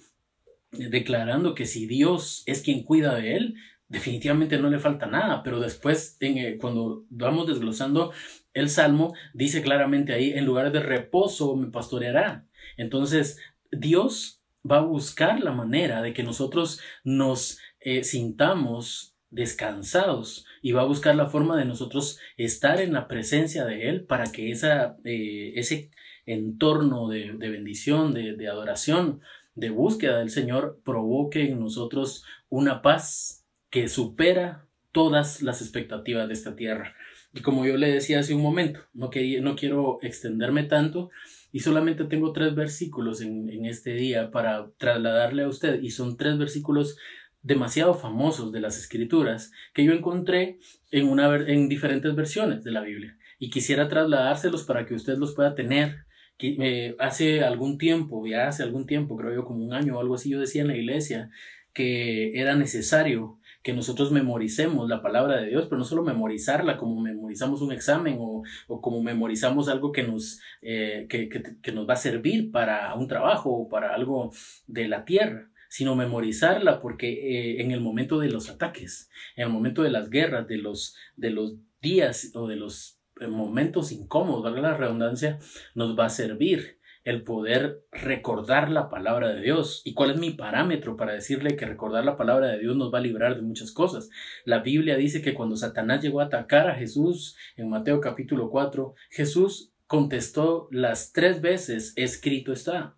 declarando 0.71 1.55
que 1.55 1.65
si 1.65 1.87
Dios 1.87 2.43
es 2.45 2.61
quien 2.61 2.83
cuida 2.83 3.15
de 3.15 3.37
él, 3.37 3.55
definitivamente 3.87 4.57
no 4.57 4.69
le 4.69 4.79
falta 4.79 5.05
nada, 5.05 5.41
pero 5.43 5.59
después 5.59 6.17
en, 6.19 6.57
cuando 6.57 7.05
vamos 7.09 7.47
desglosando 7.47 8.11
el 8.53 8.69
salmo, 8.69 9.13
dice 9.33 9.61
claramente 9.61 10.13
ahí, 10.13 10.31
en 10.31 10.45
lugares 10.45 10.73
de 10.73 10.79
reposo 10.79 11.55
me 11.55 11.71
pastoreará. 11.71 12.45
Entonces, 12.77 13.39
Dios 13.71 14.34
va 14.69 14.77
a 14.77 14.85
buscar 14.85 15.41
la 15.41 15.51
manera 15.51 16.01
de 16.01 16.13
que 16.13 16.23
nosotros 16.23 16.79
nos 17.03 17.59
eh, 17.79 18.03
sintamos 18.03 19.15
descansados 19.29 20.45
y 20.61 20.71
va 20.71 20.81
a 20.81 20.85
buscar 20.85 21.15
la 21.15 21.27
forma 21.27 21.57
de 21.57 21.65
nosotros 21.65 22.19
estar 22.37 22.81
en 22.81 22.93
la 22.93 23.07
presencia 23.07 23.65
de 23.65 23.89
Él 23.89 24.05
para 24.05 24.31
que 24.31 24.51
esa, 24.51 24.97
eh, 25.03 25.53
ese 25.55 25.91
entorno 26.25 27.09
de, 27.09 27.33
bendición, 27.33 28.13
de, 28.13 28.47
adoración, 28.47 29.21
de 29.53 29.69
búsqueda 29.69 30.19
del 30.19 30.29
Señor 30.29 30.79
provoque 30.83 31.49
en 31.49 31.59
nosotros 31.59 32.23
una 32.49 32.81
paz 32.81 33.45
que 33.69 33.87
supera 33.87 34.65
todas 34.91 35.41
las 35.41 35.61
expectativas 35.61 36.27
de 36.27 36.33
esta 36.33 36.55
tierra. 36.55 36.95
Y 37.33 37.41
como 37.41 37.65
yo 37.65 37.75
le 37.75 37.91
decía 37.91 38.19
hace 38.19 38.33
un 38.33 38.41
momento, 38.41 38.79
no, 38.93 39.11
no 39.41 39.55
quiero 39.55 39.99
extenderme 40.01 40.63
tanto 40.63 41.09
y 41.55 41.61
solamente 41.61 42.03
tengo 42.03 42.33
tres 42.33 42.53
versículos 42.53 43.21
en, 43.21 43.63
este 43.63 43.93
día 43.93 44.29
para 44.29 44.71
trasladarle 44.77 45.43
a 45.43 45.47
usted 45.47 45.81
y 45.81 45.91
son 45.91 46.17
tres 46.17 46.37
versículos 46.37 46.97
demasiado 47.43 47.93
famosos 47.93 48.51
de 48.51 48.59
las 48.59 48.77
escrituras 48.77 49.53
que 49.73 49.85
yo 49.85 49.93
encontré 49.93 50.59
en, 50.91 51.69
diferentes 51.69 52.13
versiones 52.13 52.65
de 52.65 52.71
la 52.71 52.81
Biblia 52.81 53.17
y 53.39 53.51
quisiera 53.51 53.87
trasladárselos 53.87 54.65
para 54.65 54.85
que 54.85 54.95
usted 54.95 55.17
los 55.17 55.33
pueda 55.33 55.55
tener. 55.55 56.03
Eh, 56.39 56.93
hace 56.99 57.45
algún 57.45 57.77
tiempo, 57.77 58.27
ya 58.27 58.49
hace 58.49 58.61
algún 58.61 58.85
tiempo, 58.85 59.15
creo 59.15 59.33
yo 59.33 59.45
como 59.45 59.63
un 59.63 59.73
año 59.73 59.95
o 59.95 60.01
algo 60.01 60.15
así, 60.15 60.31
yo 60.31 60.41
decía 60.41 60.63
en 60.63 60.67
la 60.67 60.75
iglesia 60.75 61.29
que 61.71 62.37
era 62.37 62.57
necesario 62.57 63.39
que 63.65 63.73
nosotros 63.73 64.11
memoricemos 64.11 64.87
la 64.87 65.01
palabra 65.01 65.41
de 65.41 65.49
Dios, 65.49 65.65
pero 65.65 65.79
no 65.79 65.85
solo 65.85 66.03
memorizarla 66.03 66.77
como 66.77 67.01
memorizamos 67.01 67.63
un 67.63 67.71
examen 67.71 68.17
o, 68.19 68.43
como 68.79 69.01
memorizamos 69.01 69.69
algo 69.69 69.91
que 69.91 70.03
nos, 70.03 70.39
eh, 70.61 71.07
que, 71.09 71.29
que, 71.29 71.71
nos 71.71 71.89
va 71.89 71.95
a 71.95 71.97
servir 71.97 72.51
para 72.51 72.93
un 72.93 73.07
trabajo 73.07 73.49
o 73.49 73.67
para 73.67 73.95
algo 73.95 74.31
de 74.67 74.87
la 74.87 75.03
tierra, 75.03 75.49
sino 75.67 75.95
memorizarla 75.95 76.79
porque 76.79 77.09
eh, 77.09 77.61
en 77.63 77.71
el 77.71 77.81
momento 77.81 78.19
de 78.19 78.29
los 78.29 78.51
ataques, 78.51 79.09
en 79.35 79.47
el 79.47 79.49
momento 79.49 79.81
de 79.81 79.89
las 79.89 80.11
guerras, 80.11 80.47
de 80.47 80.57
los, 80.57 80.95
de 81.15 81.31
los 81.31 81.55
días 81.81 82.33
o 82.35 82.45
de 82.45 82.57
los 82.57 82.99
eh, 83.19 83.25
momentos 83.25 83.91
incómodos, 83.91 84.43
valga 84.43 84.61
la 84.61 84.77
redundancia, 84.77 85.39
nos 85.73 85.97
va 85.97 86.05
a 86.05 86.09
servir 86.09 86.77
el 87.05 87.23
poder 87.23 87.85
recordar 87.91 88.69
la 88.69 88.89
palabra 88.89 89.29
de 89.29 89.41
Dios. 89.41 89.81
¿Y 89.85 89.93
cuál 89.93 90.11
es 90.11 90.17
mi 90.17 90.31
parámetro 90.31 90.97
para 90.97 91.13
decirle 91.13 91.55
que 91.55 91.67
recordar 91.67 92.03
la 92.03 92.17
palabra 92.17 92.47
de 92.47 92.59
Dios 92.59 92.75
nos 92.75 92.93
va 92.93 92.97
a 92.97 93.01
librar 93.01 93.35
de 93.35 93.43
muchas 93.43 93.71
cosas? 93.71 94.09
La 94.43 94.59
Biblia 94.59 94.97
dice 94.97 95.21
que 95.21 95.35
cuando 95.35 95.55
Satanás 95.55 96.01
llegó 96.01 96.19
a 96.19 96.25
atacar 96.25 96.67
a 96.67 96.75
Jesús 96.75 97.37
en 97.55 97.69
Mateo 97.69 98.01
capítulo 98.01 98.49
4, 98.49 98.95
Jesús 99.11 99.71
contestó 99.85 100.67
las 100.71 101.13
tres 101.13 101.41
veces, 101.41 101.93
escrito 101.95 102.51
está. 102.51 102.97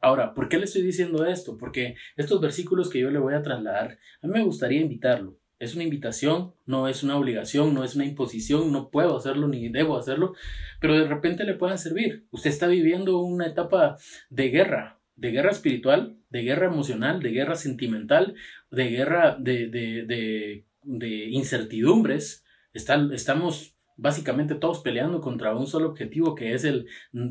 Ahora, 0.00 0.32
¿por 0.32 0.48
qué 0.48 0.56
le 0.58 0.64
estoy 0.64 0.82
diciendo 0.82 1.26
esto? 1.26 1.58
Porque 1.58 1.94
estos 2.16 2.40
versículos 2.40 2.88
que 2.88 3.00
yo 3.00 3.10
le 3.10 3.18
voy 3.18 3.34
a 3.34 3.42
trasladar, 3.42 3.98
a 4.22 4.26
mí 4.26 4.32
me 4.32 4.44
gustaría 4.44 4.80
invitarlo. 4.80 5.36
Es 5.62 5.76
una 5.76 5.84
invitación, 5.84 6.54
no 6.66 6.88
es 6.88 7.04
una 7.04 7.16
obligación, 7.16 7.72
no 7.72 7.84
es 7.84 7.94
una 7.94 8.04
imposición, 8.04 8.72
no 8.72 8.90
puedo 8.90 9.16
hacerlo 9.16 9.46
ni 9.46 9.68
debo 9.68 9.96
hacerlo, 9.96 10.34
pero 10.80 10.98
de 10.98 11.06
repente 11.06 11.44
le 11.44 11.54
puedan 11.54 11.78
servir. 11.78 12.26
Usted 12.32 12.50
está 12.50 12.66
viviendo 12.66 13.20
una 13.20 13.46
etapa 13.46 13.96
de 14.28 14.48
guerra, 14.48 15.00
de 15.14 15.30
guerra 15.30 15.52
espiritual, 15.52 16.16
de 16.30 16.42
guerra 16.42 16.66
emocional, 16.66 17.20
de 17.22 17.30
guerra 17.30 17.54
sentimental, 17.54 18.34
de 18.72 18.88
guerra 18.88 19.36
de, 19.38 19.68
de, 19.68 20.64
de, 20.82 21.28
incertidumbres. 21.30 22.44
estamos 22.72 23.76
básicamente 23.96 24.56
todos 24.56 24.80
peleando 24.80 25.20
contra 25.20 25.54
un 25.54 25.68
solo 25.68 25.90
objetivo 25.90 26.34
que 26.34 26.54
es 26.54 26.64
el 26.64 26.88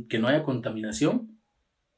que 0.08 0.20
no 0.20 0.30
haya 0.30 0.44
contaminación 0.44 1.42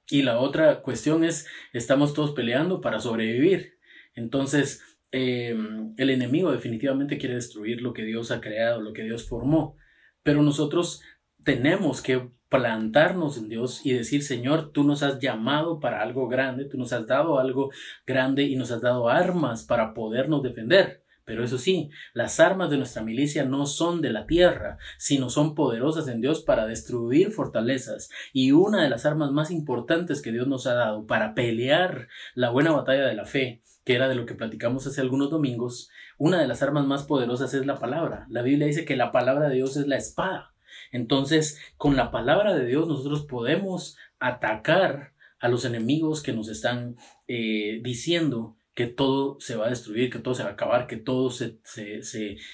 y 0.10 0.24
la 0.24 0.40
otra 0.40 0.82
cuestión 0.82 1.24
es, 1.24 1.48
estamos 1.74 2.16
todos 2.16 2.32
peleando 2.32 2.82
para 2.82 3.00
sobrevivir. 3.00 3.78
Entonces, 4.16 4.93
em, 5.14 5.94
el 5.98 6.10
enemigo 6.10 6.52
definitivamente 6.52 7.18
quiere 7.18 7.36
destruir 7.36 7.82
lo 7.82 7.94
que 7.94 8.04
Dios 8.04 8.32
ha 8.32 8.42
creado, 8.42 8.82
lo 8.82 8.92
que 8.92 9.04
Dios 9.04 9.28
formó. 9.30 9.78
Pero 10.24 10.42
nosotros 10.42 11.02
tenemos 11.44 12.02
que 12.02 12.30
plantarnos 12.50 13.38
en 13.38 13.50
Dios 13.50 13.86
y 13.86 13.94
decir, 13.94 14.24
Señor, 14.24 14.72
tú 14.72 14.84
nos 14.84 15.02
has 15.04 15.20
llamado 15.20 15.80
para 15.80 16.02
algo 16.02 16.28
grande, 16.28 16.66
tú 16.66 16.78
nos 16.78 16.94
has 16.94 17.08
dado 17.08 17.40
algo 17.40 17.72
grande 18.06 18.44
y 18.44 18.56
nos 18.56 18.72
has 18.72 18.82
dado 18.82 19.10
armas 19.10 19.64
para 19.64 19.94
podernos 19.94 20.44
defender. 20.44 21.04
Pero 21.26 21.44
eso 21.44 21.58
sí, 21.58 21.90
las 22.14 22.40
armas 22.40 22.70
de 22.70 22.78
nuestra 22.78 23.02
milicia 23.02 23.46
no 23.46 23.66
son 23.66 24.02
de 24.02 24.12
la 24.12 24.26
tierra, 24.26 24.78
sino 24.98 25.30
son 25.30 25.56
poderosas 25.56 26.08
en 26.08 26.22
Dios 26.22 26.42
para 26.42 26.66
destruir 26.66 27.32
fortalezas. 27.32 28.10
Y 28.34 28.52
una 28.52 28.84
de 28.84 28.90
las 28.90 29.06
armas 29.06 29.32
más 29.32 29.50
importantes 29.50 30.22
que 30.22 30.32
Dios 30.32 30.48
nos 30.48 30.68
ha 30.68 30.74
dado 30.74 31.08
para 31.08 31.34
pelear 31.34 32.08
la 32.36 32.50
buena 32.50 32.72
batalla 32.72 33.06
de 33.06 33.16
la 33.16 33.26
fe, 33.26 33.62
que 33.84 33.96
era 33.96 34.08
de 34.08 34.16
lo 34.16 34.26
que 34.26 34.36
platicamos 34.36 34.88
hace 34.88 35.02
algunos 35.02 35.30
domingos, 35.30 35.90
una 36.18 36.40
de 36.40 36.48
las 36.48 36.62
armas 36.62 36.86
más 36.86 37.04
poderosas 37.04 37.54
es 37.54 37.66
la 37.66 37.80
palabra. 37.80 38.26
La 38.30 38.42
Biblia 38.42 38.68
dice 38.68 38.86
que 38.86 38.96
la 38.96 39.12
palabra 39.12 39.50
de 39.50 39.56
Dios 39.56 39.78
es 39.78 39.88
la 39.88 39.98
espada. 39.98 40.54
Entonces, 40.92 41.60
con 41.78 41.96
la 41.96 42.12
palabra 42.12 42.56
de 42.56 42.66
Dios 42.66 42.88
nosotros 42.88 43.26
podemos 43.26 43.98
atacar 44.20 45.14
a 45.40 45.50
los 45.50 45.66
enemigos 45.66 46.22
que 46.24 46.34
nos 46.34 46.48
están 46.48 46.96
eh, 47.28 47.82
diciendo 47.84 48.56
que 48.74 48.88
todo 48.88 49.38
se 49.40 49.56
va 49.56 49.68
a 49.68 49.70
destruir, 49.70 50.10
que 50.10 50.20
todo 50.20 50.34
se 50.34 50.44
va 50.44 50.50
a 50.50 50.54
acabar, 50.54 50.88
que 50.88 50.98
todo 50.98 51.30
se, 51.30 51.60
se, 51.64 52.02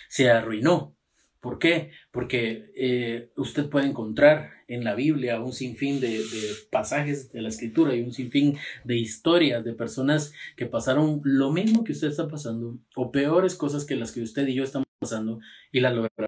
se, 0.07 0.29
arruinó. 0.29 0.95
¿Por 1.41 1.57
qué? 1.57 1.91
Porque 2.11 2.71
eh, 2.75 3.31
usted 3.37 3.69
puede 3.69 3.87
encontrar 3.87 4.51
en 4.67 4.83
la 4.83 4.93
Biblia 4.93 5.41
un 5.41 5.53
sinfín 5.53 6.01
de, 6.01 6.09
de, 6.09 6.53
pasajes 6.69 7.31
de 7.31 7.41
la 7.41 7.47
escritura 7.47 7.95
y 7.95 8.01
un 8.01 8.11
sinfín 8.11 8.57
de 8.83 8.97
historias 8.97 9.63
de 9.63 9.73
personas 9.73 10.33
que 10.57 10.65
pasaron 10.65 11.21
lo 11.23 11.51
mismo 11.51 11.85
que 11.85 11.93
usted 11.93 12.09
está 12.09 12.27
pasando 12.27 12.77
o 12.95 13.11
peores 13.11 13.55
cosas 13.55 13.85
que 13.85 13.95
las 13.95 14.11
que 14.11 14.21
usted 14.21 14.47
y 14.47 14.55
yo 14.55 14.63
estamos 14.63 14.87
pasando 14.99 15.39
y 15.71 15.79
las 15.79 15.93
lograron. 15.93 16.27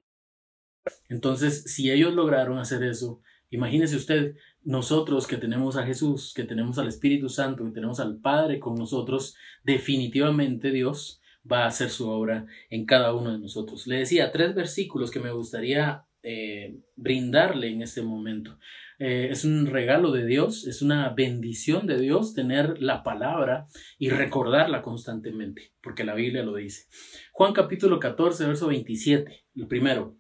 Entonces, 1.10 1.64
si 1.66 1.92
ellos 1.92 2.14
lograron 2.14 2.58
hacer 2.58 2.82
eso, 2.84 3.22
imagínese 3.50 3.98
usted 3.98 4.36
nosotros 4.64 5.28
que 5.28 5.38
tenemos 5.38 5.76
a 5.76 5.86
Jesús, 5.86 6.34
que 6.34 6.46
tenemos 6.46 6.78
al 6.78 6.88
Espíritu 6.88 7.28
Santo, 7.28 7.66
que 7.66 7.72
tenemos 7.72 8.00
al 8.00 8.18
Padre 8.22 8.60
con 8.60 8.76
nosotros, 8.76 9.36
definitivamente 9.64 10.72
Dios 10.72 11.21
va 11.50 11.64
a 11.64 11.68
hacer 11.68 11.90
su 11.90 12.10
obra 12.10 12.46
en 12.70 12.86
cada 12.86 13.14
uno 13.14 13.32
de 13.32 13.40
nosotros. 13.40 13.88
Le 13.88 13.98
decía 13.98 14.32
tres 14.32 14.56
versículos 14.56 15.12
que 15.12 15.20
me 15.20 15.32
gustaría 15.32 16.06
eh, 16.24 16.76
brindarle 16.96 17.70
en 17.70 17.82
este 17.82 18.02
momento. 18.02 18.58
Eh, 19.00 19.30
es 19.32 19.46
un 19.46 19.66
regalo 19.66 20.12
de 20.12 20.28
Dios, 20.28 20.68
es 20.68 20.84
una 20.84 21.10
bendición 21.10 21.88
de 21.88 22.00
Dios 22.00 22.36
tener 22.36 22.80
la 22.80 23.02
palabra 23.02 23.66
y 23.98 24.10
recordarla 24.10 24.84
constantemente, 24.84 25.72
porque 25.82 26.04
la 26.04 26.14
Biblia 26.14 26.44
lo 26.44 26.54
dice. 26.54 26.86
Juan 27.32 27.54
capítulo 27.54 28.00
14, 28.00 28.46
verso 28.46 28.68
27, 28.68 29.44
el 29.56 29.68
primero. 29.68 30.16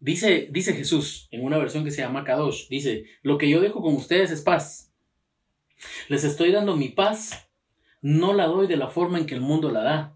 Dice, 0.00 0.48
dice 0.50 0.72
Jesús 0.72 1.28
en 1.30 1.44
una 1.44 1.58
versión 1.58 1.84
que 1.84 1.90
se 1.90 2.00
llama 2.00 2.24
Kadosh, 2.24 2.68
dice, 2.68 3.04
lo 3.22 3.36
que 3.36 3.50
yo 3.50 3.60
dejo 3.60 3.82
con 3.82 3.94
ustedes 3.94 4.30
es 4.30 4.40
paz. 4.40 4.90
Les 6.08 6.24
estoy 6.24 6.50
dando 6.50 6.76
mi 6.76 6.88
paz, 6.88 7.50
no 8.00 8.32
la 8.32 8.46
doy 8.46 8.66
de 8.66 8.78
la 8.78 8.88
forma 8.88 9.18
en 9.18 9.26
que 9.26 9.34
el 9.34 9.42
mundo 9.42 9.70
la 9.70 9.82
da. 9.82 10.13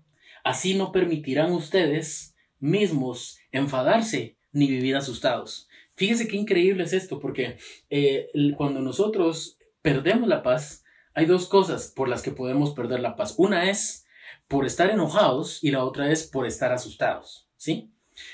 Así 0.49 0.75
no 0.75 0.93
permitirán 0.93 1.53
ustedes 1.53 2.35
mismos 2.59 3.39
enfadarse 3.53 4.37
ni 4.53 4.67
vivir 4.67 4.97
asustados. 4.97 5.69
Fíjense 5.95 6.27
qué 6.27 6.37
increíble 6.37 6.85
es 6.85 6.93
esto, 6.93 7.19
porque 7.19 7.59
eh, 7.91 8.29
cuando 8.57 8.81
nosotros 8.81 9.59
perdemos 9.83 10.29
la 10.29 10.43
paz, 10.43 10.85
hay 11.15 11.27
dos 11.27 11.49
cosas 11.49 11.93
por 11.95 12.09
las 12.09 12.23
que 12.23 12.31
podemos 12.31 12.73
perder 12.73 13.01
la 13.01 13.17
paz. 13.17 13.35
Una 13.37 13.71
es 13.71 14.07
por 14.47 14.65
estar 14.65 14.91
enojados 14.91 15.63
y 15.63 15.71
la 15.71 15.85
otra 15.85 16.11
es 16.11 16.27
por 16.27 16.47
estar 16.47 16.73
asustados, 16.73 17.49
¿sí? 17.57 17.91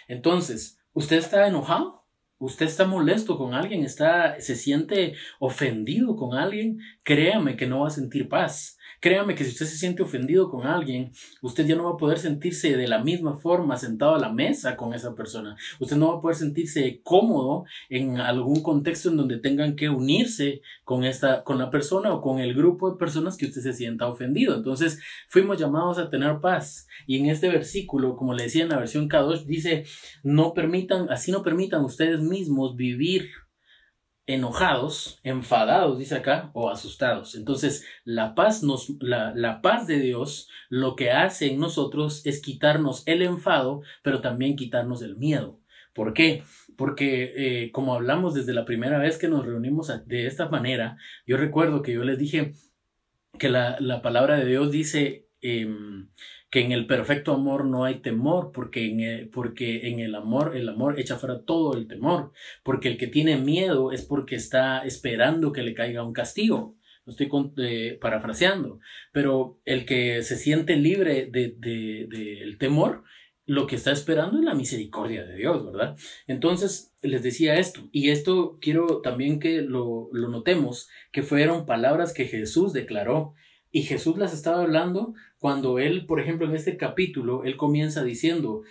Entonces, 0.06 0.78
¿Usted 0.94 1.16
está 1.16 1.48
enojado? 1.48 2.04
¿Usted 2.38 2.66
está 2.66 2.86
molesto 2.86 3.36
con 3.36 3.52
alguien? 3.52 3.84
¿Está, 3.84 4.40
¿Se 4.40 4.54
siente 4.54 5.14
ofendido 5.40 6.14
con 6.14 6.38
alguien? 6.38 6.78
Créame 7.04 7.56
que 7.56 7.66
no 7.66 7.80
va 7.80 7.88
a 7.88 7.90
sentir 7.90 8.28
paz. 8.28 8.78
Créame 9.04 9.34
que 9.34 9.44
si 9.44 9.50
usted 9.50 9.66
se 9.66 9.76
siente 9.76 10.02
ofendido 10.02 10.50
con 10.50 10.66
alguien, 10.66 11.12
usted 11.42 11.66
ya 11.66 11.76
no 11.76 11.84
va 11.84 11.90
a 11.90 11.96
poder 11.98 12.18
sentirse 12.18 12.74
de 12.74 12.88
la 12.88 13.04
misma 13.04 13.36
forma 13.36 13.76
sentado 13.76 14.14
a 14.14 14.18
la 14.18 14.32
mesa 14.32 14.78
con 14.78 14.94
esa 14.94 15.14
persona. 15.14 15.56
Usted 15.78 15.98
no 15.98 16.08
va 16.10 16.18
a 16.18 16.20
poder 16.22 16.38
sentirse 16.38 17.02
cómodo 17.02 17.66
en 17.90 18.18
algún 18.18 18.62
contexto 18.62 19.10
en 19.10 19.18
donde 19.18 19.36
tengan 19.36 19.76
que 19.76 19.90
unirse 19.90 20.62
con 20.84 21.04
esta, 21.04 21.44
con 21.44 21.58
la 21.58 21.70
persona 21.70 22.14
o 22.14 22.22
con 22.22 22.38
el 22.38 22.54
grupo 22.54 22.90
de 22.90 22.96
personas 22.96 23.36
que 23.36 23.44
usted 23.44 23.60
se 23.60 23.74
sienta 23.74 24.06
ofendido. 24.06 24.54
Entonces, 24.54 24.98
fuimos 25.28 25.58
llamados 25.58 25.98
a 25.98 26.08
tener 26.08 26.40
paz. 26.40 26.88
Y 27.06 27.18
en 27.18 27.26
este 27.26 27.50
versículo, 27.50 28.16
como 28.16 28.32
le 28.32 28.44
decía 28.44 28.62
en 28.62 28.70
la 28.70 28.78
versión 28.78 29.10
K2, 29.10 29.44
dice, 29.44 29.84
no 30.22 30.54
permitan, 30.54 31.10
así 31.10 31.30
no 31.30 31.42
permitan 31.42 31.84
ustedes 31.84 32.20
mismos 32.20 32.74
vivir 32.74 33.28
enojados, 34.26 35.20
enfadados, 35.22 35.98
dice 35.98 36.16
acá, 36.16 36.50
o 36.54 36.70
asustados. 36.70 37.34
Entonces, 37.34 37.86
la 38.04 38.34
paz, 38.34 38.62
nos, 38.62 38.90
la, 39.00 39.32
la, 39.34 39.60
paz 39.60 39.86
de 39.86 40.00
Dios 40.00 40.48
lo 40.68 40.96
que 40.96 41.10
hace 41.10 41.52
en 41.52 41.60
nosotros 41.60 42.24
es 42.24 42.40
quitarnos 42.40 43.02
el 43.06 43.22
enfado, 43.22 43.82
pero 44.02 44.20
también 44.20 44.56
quitarnos 44.56 45.02
el 45.02 45.16
miedo. 45.16 45.60
¿Por 45.92 46.12
qué? 46.14 46.42
Porque 46.76 47.32
eh, 47.36 47.72
como 47.72 47.94
hablamos 47.94 48.34
desde 48.34 48.54
la 48.54 48.64
primera 48.64 48.98
vez 48.98 49.18
que 49.18 49.28
nos 49.28 49.46
reunimos 49.46 49.92
de 50.06 50.26
esta 50.26 50.48
manera, 50.48 50.96
yo 51.26 51.36
recuerdo 51.36 51.82
que 51.82 51.92
yo 51.92 52.02
les 52.04 52.18
dije 52.18 52.52
que 53.38 53.48
la, 53.48 53.76
la 53.80 54.02
palabra 54.02 54.36
de 54.36 54.46
Dios 54.46 54.70
dice 54.72 55.28
em, 55.40 56.08
que 56.54 56.60
en 56.60 56.70
el 56.70 56.86
perfecto 56.86 57.32
amor 57.32 57.64
no 57.64 57.84
hay 57.84 57.96
temor, 57.96 58.52
porque 58.52 58.86
en, 58.88 59.00
el, 59.00 59.28
porque 59.28 59.88
en 59.88 59.98
el 59.98 60.14
amor, 60.14 60.56
el 60.56 60.68
amor 60.68 61.00
echa 61.00 61.16
fuera 61.16 61.42
todo 61.42 61.76
el 61.76 61.88
temor, 61.88 62.30
porque 62.62 62.86
el 62.86 62.96
que 62.96 63.08
tiene 63.08 63.36
miedo 63.36 63.90
es 63.90 64.02
porque 64.02 64.36
está 64.36 64.84
esperando 64.84 65.52
que 65.52 65.64
le 65.64 65.74
caiga 65.74 66.04
un 66.04 66.12
castigo. 66.12 66.76
Lo 67.06 67.10
estoy 67.10 67.28
eh, 67.56 67.98
parafraseando, 68.00 68.78
pero 69.10 69.58
el 69.64 69.84
que 69.84 70.22
se 70.22 70.36
siente 70.36 70.76
libre 70.76 71.26
del 71.26 71.58
de, 71.58 72.06
de, 72.08 72.56
temor, 72.56 73.02
lo 73.46 73.66
que 73.66 73.74
está 73.74 73.90
esperando 73.90 74.38
es 74.38 74.44
la 74.44 74.54
misericordia 74.54 75.24
de 75.24 75.34
Dios, 75.34 75.66
¿verdad? 75.66 75.96
Entonces, 76.28 76.94
les 77.02 77.24
decía 77.24 77.56
esto, 77.56 77.88
y 77.90 78.10
esto 78.10 78.58
quiero 78.60 79.00
también 79.00 79.40
que 79.40 79.60
lo, 79.60 80.08
lo 80.12 80.28
notemos, 80.28 80.88
que 81.10 81.24
fueron 81.24 81.66
palabras 81.66 82.14
que 82.14 82.26
Jesús 82.26 82.72
declaró 82.72 83.34
y 83.74 83.82
Jesús 83.82 84.16
las 84.18 84.32
estaba 84.32 84.62
hablando 84.62 85.14
cuando 85.40 85.80
él, 85.80 86.06
por 86.06 86.20
ejemplo, 86.20 86.46
en 86.46 86.54
este 86.54 86.76
capítulo, 86.76 87.42
él 87.42 87.56
comienza 87.56 88.04
diciendo 88.04 88.62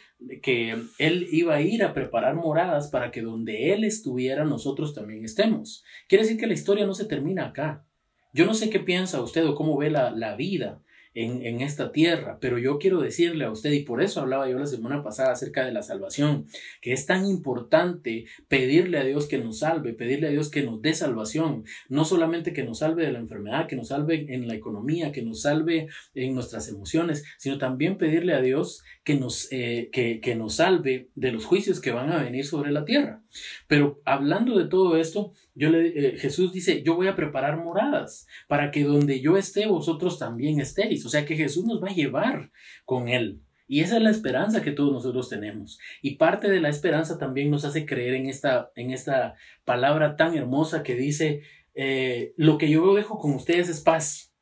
que 0.41 0.77
él 0.97 1.27
iba 1.29 1.55
a 1.55 1.61
ir 1.61 1.83
a 1.83 1.93
preparar 1.93 2.35
moradas 2.35 2.87
para 2.87 3.11
que 3.11 3.21
donde 3.21 3.73
él 3.73 3.83
estuviera 3.83 4.45
nosotros 4.45 4.95
también 4.95 5.25
estemos. 5.25 5.83
Quiere 6.07 6.23
decir 6.23 6.39
que 6.39 6.47
la 6.47 6.53
historia 6.53 6.85
no 6.85 6.93
se 6.93 7.03
termina 7.03 7.47
acá. 7.47 7.85
Yo 8.31 8.45
no 8.45 8.53
sé 8.53 8.69
qué 8.69 8.79
piensa 8.79 9.21
usted 9.21 9.45
o 9.45 9.55
cómo 9.55 9.77
ve 9.77 9.91
la, 9.91 10.09
la 10.11 10.37
vida, 10.37 10.81
en, 11.13 11.61
esta 11.61 11.91
tierra. 11.91 12.37
Pero 12.39 12.57
yo 12.57 12.79
quiero 12.79 13.01
decirle 13.01 13.45
a 13.45 13.51
usted, 13.51 13.71
y 13.71 13.83
por 13.83 14.01
eso 14.01 14.21
hablaba 14.21 14.49
yo 14.49 14.57
la 14.57 14.65
semana 14.65 15.03
pasada 15.03 15.31
acerca 15.31 15.65
de 15.65 15.71
la 15.71 15.83
salvación, 15.83 16.47
que 16.81 16.93
es 16.93 17.05
tan 17.05 17.25
importante 17.25 18.25
pedirle 18.47 18.97
a 18.97 19.03
Dios 19.03 19.27
que 19.27 19.37
nos 19.37 19.59
salve, 19.59 19.93
pedirle 19.93 20.27
a 20.27 20.31
Dios 20.31 20.49
que 20.49 20.63
nos 20.63 20.81
dé 20.81 20.93
salvación, 20.93 21.65
no 21.89 22.05
solamente 22.05 22.53
que 22.53 22.63
nos 22.63 22.79
salve 22.79 23.05
de 23.05 23.11
la 23.11 23.19
enfermedad, 23.19 23.67
que 23.67 23.75
nos 23.75 23.89
salve 23.89 24.33
en 24.33 24.47
la 24.47 24.55
economía, 24.55 25.11
que 25.11 25.21
nos 25.21 25.41
salve 25.41 25.87
en 26.15 26.33
nuestras 26.33 26.67
emociones, 26.67 27.23
sino 27.37 27.57
también 27.57 27.97
pedirle 27.97 28.33
a 28.33 28.41
Dios 28.41 28.83
que 29.03 29.15
nos, 29.15 29.47
eh, 29.51 29.89
que, 29.91 30.19
que 30.19 30.35
nos 30.35 30.55
salve 30.55 31.09
de 31.15 31.31
los 31.31 31.45
juicios 31.45 31.79
que 31.79 31.91
van 31.91 32.11
a 32.11 32.23
venir 32.23 32.45
sobre 32.45 32.71
la 32.71 32.85
tierra. 32.85 33.21
Pero 33.67 34.01
hablando 34.05 34.57
de 34.57 34.65
todo 34.65 34.97
esto, 34.97 35.33
yo 35.55 35.69
eh, 35.69 36.17
Jesús 36.17 36.51
dice, 36.51 36.83
yo 36.83 36.95
voy 36.95 37.07
a 37.07 37.15
preparar 37.15 37.63
moradas 37.63 38.27
para 38.47 38.71
que 38.71 38.83
donde 38.83 39.21
yo 39.21 39.37
esté, 39.37 39.67
vosotros 39.67 40.19
también 40.19 40.59
estéis. 40.59 41.05
O 41.05 41.09
sea 41.09 41.25
que 41.25 41.35
Jesús 41.35 41.65
nos 41.65 41.81
va 41.81 41.89
a 41.89 41.95
llevar 41.95 42.51
con 42.85 43.07
Él. 43.07 43.41
Y 43.67 43.81
esa 43.81 43.97
es 43.97 44.03
la 44.03 44.09
esperanza 44.09 44.61
que 44.61 44.71
todos 44.71 44.91
nosotros 44.91 45.29
tenemos. 45.29 45.79
Y 46.01 46.15
parte 46.15 46.49
de 46.49 46.59
la 46.59 46.69
esperanza 46.69 47.17
también 47.17 47.49
nos 47.49 47.65
hace 47.65 47.85
creer 47.85 48.15
en 48.15 48.27
esta, 48.27 48.71
en 48.75 48.91
esta 48.91 49.35
palabra 49.63 50.15
tan 50.15 50.35
hermosa 50.35 50.83
que 50.83 50.95
dice, 50.95 51.41
eh, 51.73 52.33
lo 52.37 52.57
que 52.57 52.69
yo 52.69 52.93
dejo 52.93 53.17
con 53.17 53.33
ustedes 53.33 53.69
es 53.69 53.81
paz. 53.81 54.33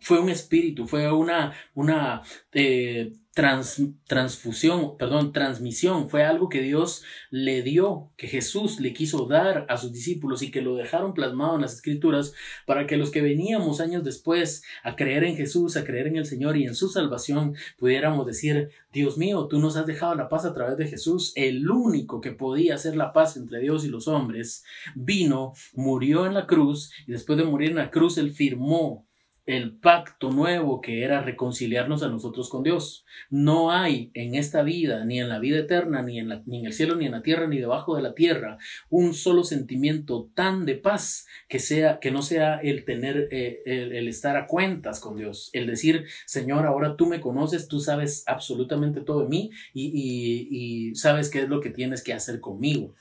Fue 0.00 0.18
un 0.18 0.30
espíritu, 0.30 0.86
fue 0.88 1.12
una, 1.12 1.52
una 1.74 2.22
eh, 2.52 3.12
transfusión, 3.34 4.98
perdón, 4.98 5.32
transmisión, 5.32 6.10
fue 6.10 6.22
algo 6.22 6.50
que 6.50 6.60
Dios 6.60 7.02
le 7.30 7.62
dio, 7.62 8.10
que 8.16 8.28
Jesús 8.28 8.78
le 8.78 8.92
quiso 8.92 9.26
dar 9.26 9.64
a 9.70 9.78
sus 9.78 9.90
discípulos 9.90 10.42
y 10.42 10.50
que 10.50 10.60
lo 10.60 10.76
dejaron 10.76 11.14
plasmado 11.14 11.54
en 11.54 11.62
las 11.62 11.74
escrituras 11.74 12.34
para 12.66 12.86
que 12.86 12.98
los 12.98 13.10
que 13.10 13.22
veníamos 13.22 13.80
años 13.80 14.04
después 14.04 14.64
a 14.82 14.96
creer 14.96 15.24
en 15.24 15.36
Jesús, 15.36 15.78
a 15.78 15.84
creer 15.84 16.08
en 16.08 16.16
el 16.16 16.26
Señor 16.26 16.58
y 16.58 16.66
en 16.66 16.74
su 16.74 16.88
salvación, 16.88 17.54
pudiéramos 17.78 18.26
decir, 18.26 18.68
Dios 18.92 19.16
mío, 19.16 19.46
tú 19.48 19.58
nos 19.58 19.76
has 19.76 19.86
dejado 19.86 20.14
la 20.14 20.28
paz 20.28 20.44
a 20.44 20.52
través 20.52 20.76
de 20.76 20.88
Jesús, 20.88 21.32
el 21.34 21.70
único 21.70 22.20
que 22.20 22.32
podía 22.32 22.74
hacer 22.74 22.96
la 22.96 23.14
paz 23.14 23.38
entre 23.38 23.60
Dios 23.60 23.86
y 23.86 23.88
los 23.88 24.08
hombres, 24.08 24.62
vino, 24.94 25.54
murió 25.72 26.26
en 26.26 26.34
la 26.34 26.46
cruz 26.46 26.92
y 27.06 27.12
después 27.12 27.38
de 27.38 27.44
morir 27.44 27.70
en 27.70 27.76
la 27.76 27.90
cruz, 27.90 28.18
él 28.18 28.32
firmó 28.32 29.06
el 29.44 29.76
pacto 29.76 30.30
nuevo 30.30 30.80
que 30.80 31.02
era 31.02 31.20
reconciliarnos 31.20 32.02
a 32.02 32.08
nosotros 32.08 32.48
con 32.48 32.62
Dios. 32.62 33.04
No 33.28 33.72
hay 33.72 34.10
en 34.14 34.34
esta 34.34 34.62
vida, 34.62 35.04
ni 35.04 35.20
en 35.20 35.28
la 35.28 35.38
vida 35.38 35.58
eterna, 35.58 36.02
ni 36.02 36.18
en, 36.18 36.42
ni 36.46 36.60
en 36.60 36.66
el 36.66 36.72
cielo, 36.72 36.94
ni 36.94 37.06
en 37.06 37.12
la 37.12 37.22
tierra, 37.22 37.46
ni 37.46 37.58
debajo 37.58 37.96
de 37.96 38.02
la 38.02 38.14
tierra, 38.14 38.58
un 38.88 39.14
solo 39.14 39.42
sentimiento 39.42 40.30
tan 40.34 40.64
de 40.64 40.76
paz 40.76 41.26
que, 41.48 41.58
sea, 41.58 41.98
que 41.98 42.10
no 42.10 42.22
sea 42.22 42.58
el 42.58 42.84
tener, 42.84 43.28
eh, 43.32 43.62
el, 43.64 44.08
estar 44.08 44.36
a 44.36 44.46
cuentas 44.46 45.00
con 45.00 45.16
Dios, 45.16 45.50
el 45.52 45.66
decir, 45.66 46.06
Señor, 46.26 46.66
ahora 46.66 46.96
tú 46.96 47.06
me 47.06 47.20
conoces, 47.20 47.68
tú 47.68 47.80
sabes 47.80 48.24
absolutamente 48.26 49.00
todo 49.00 49.22
de 49.22 49.28
mí 49.28 49.50
y, 49.74 50.48
y 50.50 50.94
sabes 50.94 51.30
qué 51.30 51.40
es 51.42 51.48
lo 51.48 51.60
que 51.60 51.70
tienes 51.70 52.02
que 52.02 52.12
hacer 52.12 52.40
conmigo. 52.40 52.94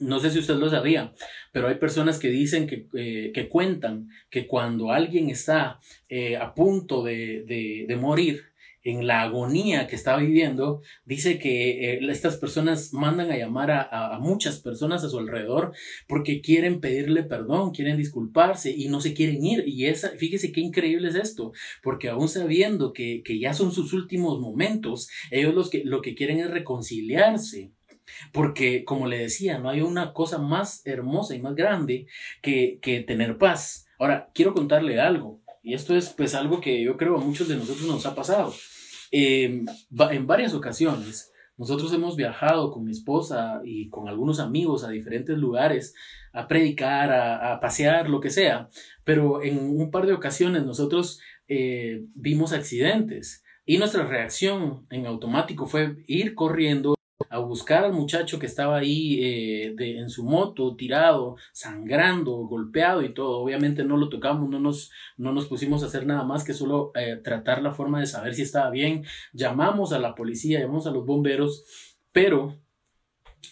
No 0.00 0.18
sé 0.18 0.30
si 0.30 0.38
usted 0.38 0.54
lo 0.54 0.70
sabía, 0.70 1.12
pero 1.52 1.68
hay 1.68 1.74
personas 1.74 2.18
que 2.18 2.28
dicen 2.28 2.66
que, 2.66 2.86
eh, 2.94 3.32
que 3.34 3.48
cuentan 3.48 4.08
que 4.30 4.46
cuando 4.46 4.92
alguien 4.92 5.28
está 5.28 5.78
eh, 6.08 6.36
a 6.36 6.54
punto 6.54 7.04
de, 7.04 7.44
de, 7.86 7.96
morir, 7.96 8.50
en 8.82 9.06
la 9.06 9.20
agonía 9.20 9.86
que 9.86 9.96
está 9.96 10.16
viviendo, 10.16 10.80
dice 11.04 11.38
que 11.38 11.92
eh, 11.92 12.00
estas 12.08 12.38
personas 12.38 12.94
mandan 12.94 13.30
a 13.30 13.36
llamar 13.36 13.70
a, 13.70 14.14
a, 14.14 14.18
muchas 14.18 14.58
personas 14.60 15.04
a 15.04 15.10
su 15.10 15.18
alrededor 15.18 15.72
porque 16.08 16.40
quieren 16.40 16.80
pedirle 16.80 17.22
perdón, 17.22 17.72
quieren 17.72 17.98
disculparse 17.98 18.70
y 18.70 18.88
no 18.88 19.02
se 19.02 19.12
quieren 19.12 19.44
ir. 19.44 19.64
Y 19.66 19.84
esa, 19.84 20.10
fíjese 20.16 20.50
qué 20.50 20.62
increíble 20.62 21.08
es 21.08 21.14
esto, 21.14 21.52
porque 21.82 22.08
aún 22.08 22.28
sabiendo 22.28 22.94
que, 22.94 23.22
que 23.22 23.38
ya 23.38 23.52
son 23.52 23.70
sus 23.70 23.92
últimos 23.92 24.40
momentos, 24.40 25.10
ellos 25.30 25.54
los 25.54 25.68
que, 25.68 25.84
lo 25.84 26.00
que 26.00 26.14
quieren 26.14 26.38
es 26.38 26.50
reconciliarse 26.50 27.72
porque, 28.32 28.84
como 28.84 29.06
le 29.06 29.18
decía, 29.18 29.58
no 29.58 29.68
hay 29.68 29.80
una 29.80 30.12
cosa 30.12 30.38
más 30.38 30.82
hermosa 30.86 31.34
y 31.34 31.42
más 31.42 31.54
grande 31.54 32.06
que, 32.42 32.78
que 32.80 33.00
tener 33.00 33.38
paz. 33.38 33.86
Ahora, 33.98 34.30
quiero 34.34 34.54
contarle 34.54 35.00
algo, 35.00 35.40
y 35.62 35.74
esto 35.74 35.96
es 35.96 36.10
pues 36.10 36.34
algo 36.34 36.60
que 36.60 36.82
yo 36.82 36.96
creo 36.96 37.16
a 37.16 37.20
muchos 37.20 37.48
de 37.48 37.56
nosotros 37.56 37.86
nos 37.86 38.06
ha 38.06 38.14
pasado. 38.14 38.54
Eh, 39.12 39.64
en 40.10 40.26
varias 40.26 40.54
ocasiones, 40.54 41.32
nosotros 41.56 41.92
hemos 41.92 42.16
viajado 42.16 42.70
con 42.70 42.84
mi 42.84 42.92
esposa 42.92 43.60
y 43.64 43.90
con 43.90 44.08
algunos 44.08 44.40
amigos 44.40 44.82
a 44.82 44.90
diferentes 44.90 45.36
lugares 45.36 45.94
a 46.32 46.48
predicar, 46.48 47.12
a, 47.12 47.52
a 47.52 47.60
pasear, 47.60 48.08
lo 48.08 48.20
que 48.20 48.30
sea, 48.30 48.70
pero 49.04 49.42
en 49.42 49.58
un 49.58 49.90
par 49.90 50.06
de 50.06 50.14
ocasiones 50.14 50.64
nosotros 50.64 51.20
eh, 51.48 52.04
vimos 52.14 52.52
accidentes 52.52 53.42
y 53.66 53.78
nuestra 53.78 54.06
reacción 54.06 54.86
en 54.88 55.06
automático 55.06 55.66
fue 55.66 55.96
ir 56.06 56.34
corriendo 56.34 56.94
a 57.30 57.38
buscar 57.38 57.84
al 57.84 57.92
muchacho 57.92 58.40
que 58.40 58.46
estaba 58.46 58.76
ahí 58.76 59.20
eh, 59.22 59.72
de, 59.76 59.98
en 59.98 60.10
su 60.10 60.24
moto, 60.24 60.74
tirado, 60.74 61.36
sangrando, 61.52 62.32
golpeado 62.32 63.02
y 63.02 63.14
todo. 63.14 63.38
Obviamente 63.38 63.84
no 63.84 63.96
lo 63.96 64.08
tocamos, 64.08 64.50
no 64.50 64.58
nos, 64.58 64.90
no 65.16 65.32
nos 65.32 65.46
pusimos 65.46 65.82
a 65.82 65.86
hacer 65.86 66.06
nada 66.06 66.24
más 66.24 66.42
que 66.42 66.52
solo 66.52 66.90
eh, 66.96 67.20
tratar 67.22 67.62
la 67.62 67.70
forma 67.70 68.00
de 68.00 68.06
saber 68.06 68.34
si 68.34 68.42
estaba 68.42 68.68
bien. 68.70 69.04
Llamamos 69.32 69.92
a 69.92 70.00
la 70.00 70.16
policía, 70.16 70.58
llamamos 70.58 70.88
a 70.88 70.90
los 70.90 71.06
bomberos, 71.06 71.64
pero 72.10 72.58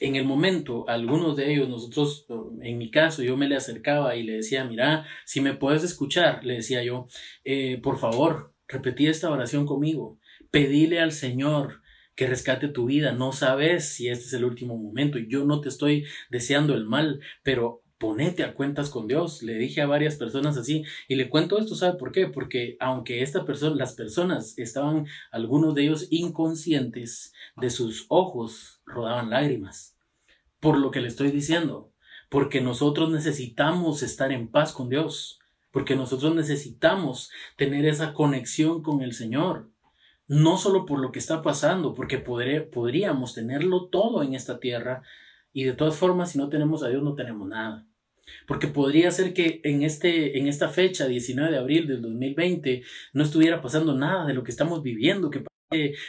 en 0.00 0.16
el 0.16 0.24
momento, 0.24 0.84
algunos 0.88 1.36
de 1.36 1.52
ellos, 1.52 1.68
nosotros, 1.68 2.26
en 2.60 2.78
mi 2.78 2.90
caso, 2.90 3.22
yo 3.22 3.36
me 3.36 3.48
le 3.48 3.54
acercaba 3.54 4.16
y 4.16 4.24
le 4.24 4.34
decía, 4.34 4.64
mira, 4.64 5.06
si 5.24 5.40
me 5.40 5.54
puedes 5.54 5.84
escuchar, 5.84 6.44
le 6.44 6.54
decía 6.54 6.82
yo, 6.82 7.06
eh, 7.44 7.78
por 7.80 7.98
favor, 7.98 8.52
repetí 8.66 9.06
esta 9.06 9.30
oración 9.30 9.66
conmigo, 9.66 10.18
pedile 10.50 11.00
al 11.00 11.12
Señor 11.12 11.80
que 12.18 12.26
rescate 12.26 12.66
tu 12.66 12.86
vida. 12.86 13.12
No 13.12 13.30
sabes 13.30 13.90
si 13.90 14.08
este 14.08 14.24
es 14.24 14.32
el 14.32 14.44
último 14.44 14.76
momento. 14.76 15.20
Yo 15.20 15.44
no 15.44 15.60
te 15.60 15.68
estoy 15.68 16.04
deseando 16.30 16.74
el 16.74 16.84
mal, 16.84 17.20
pero 17.44 17.84
ponete 17.96 18.42
a 18.42 18.54
cuentas 18.54 18.90
con 18.90 19.06
Dios. 19.06 19.40
Le 19.44 19.54
dije 19.54 19.82
a 19.82 19.86
varias 19.86 20.16
personas 20.16 20.56
así 20.56 20.82
y 21.06 21.14
le 21.14 21.30
cuento 21.30 21.60
esto, 21.60 21.76
¿sabe 21.76 21.96
por 21.96 22.10
qué? 22.10 22.26
Porque 22.26 22.76
aunque 22.80 23.22
esta 23.22 23.44
persona, 23.44 23.76
las 23.76 23.92
personas 23.94 24.58
estaban, 24.58 25.06
algunos 25.30 25.76
de 25.76 25.84
ellos 25.84 26.08
inconscientes, 26.10 27.32
de 27.56 27.70
sus 27.70 28.06
ojos 28.08 28.80
rodaban 28.84 29.30
lágrimas. 29.30 29.96
Por 30.58 30.76
lo 30.76 30.90
que 30.90 31.00
le 31.00 31.06
estoy 31.06 31.30
diciendo, 31.30 31.92
porque 32.30 32.60
nosotros 32.60 33.12
necesitamos 33.12 34.02
estar 34.02 34.32
en 34.32 34.48
paz 34.48 34.72
con 34.72 34.88
Dios, 34.88 35.38
porque 35.70 35.94
nosotros 35.94 36.34
necesitamos 36.34 37.30
tener 37.56 37.84
esa 37.84 38.12
conexión 38.12 38.82
con 38.82 39.02
el 39.02 39.12
Señor 39.12 39.70
no 40.28 40.58
solo 40.58 40.86
por 40.86 41.00
lo 41.00 41.10
que 41.10 41.18
está 41.18 41.42
pasando, 41.42 41.94
porque 41.94 42.18
podríamos 42.18 43.34
tenerlo 43.34 43.88
todo 43.88 44.22
en 44.22 44.34
esta 44.34 44.60
tierra 44.60 45.02
y 45.52 45.64
de 45.64 45.72
todas 45.72 45.96
formas 45.96 46.32
si 46.32 46.38
no 46.38 46.48
tenemos 46.48 46.82
a 46.82 46.88
Dios 46.88 47.02
no 47.02 47.14
tenemos 47.14 47.48
nada. 47.48 47.86
Porque 48.46 48.68
podría 48.68 49.10
ser 49.10 49.32
que 49.32 49.60
en, 49.64 49.82
este, 49.82 50.38
en 50.38 50.46
esta 50.46 50.68
fecha, 50.68 51.08
19 51.08 51.50
de 51.50 51.58
abril 51.58 51.86
del 51.86 52.02
2020, 52.02 52.82
no 53.14 53.22
estuviera 53.22 53.62
pasando 53.62 53.94
nada 53.94 54.26
de 54.26 54.34
lo 54.34 54.44
que 54.44 54.50
estamos 54.50 54.82
viviendo, 54.82 55.30
que 55.30 55.44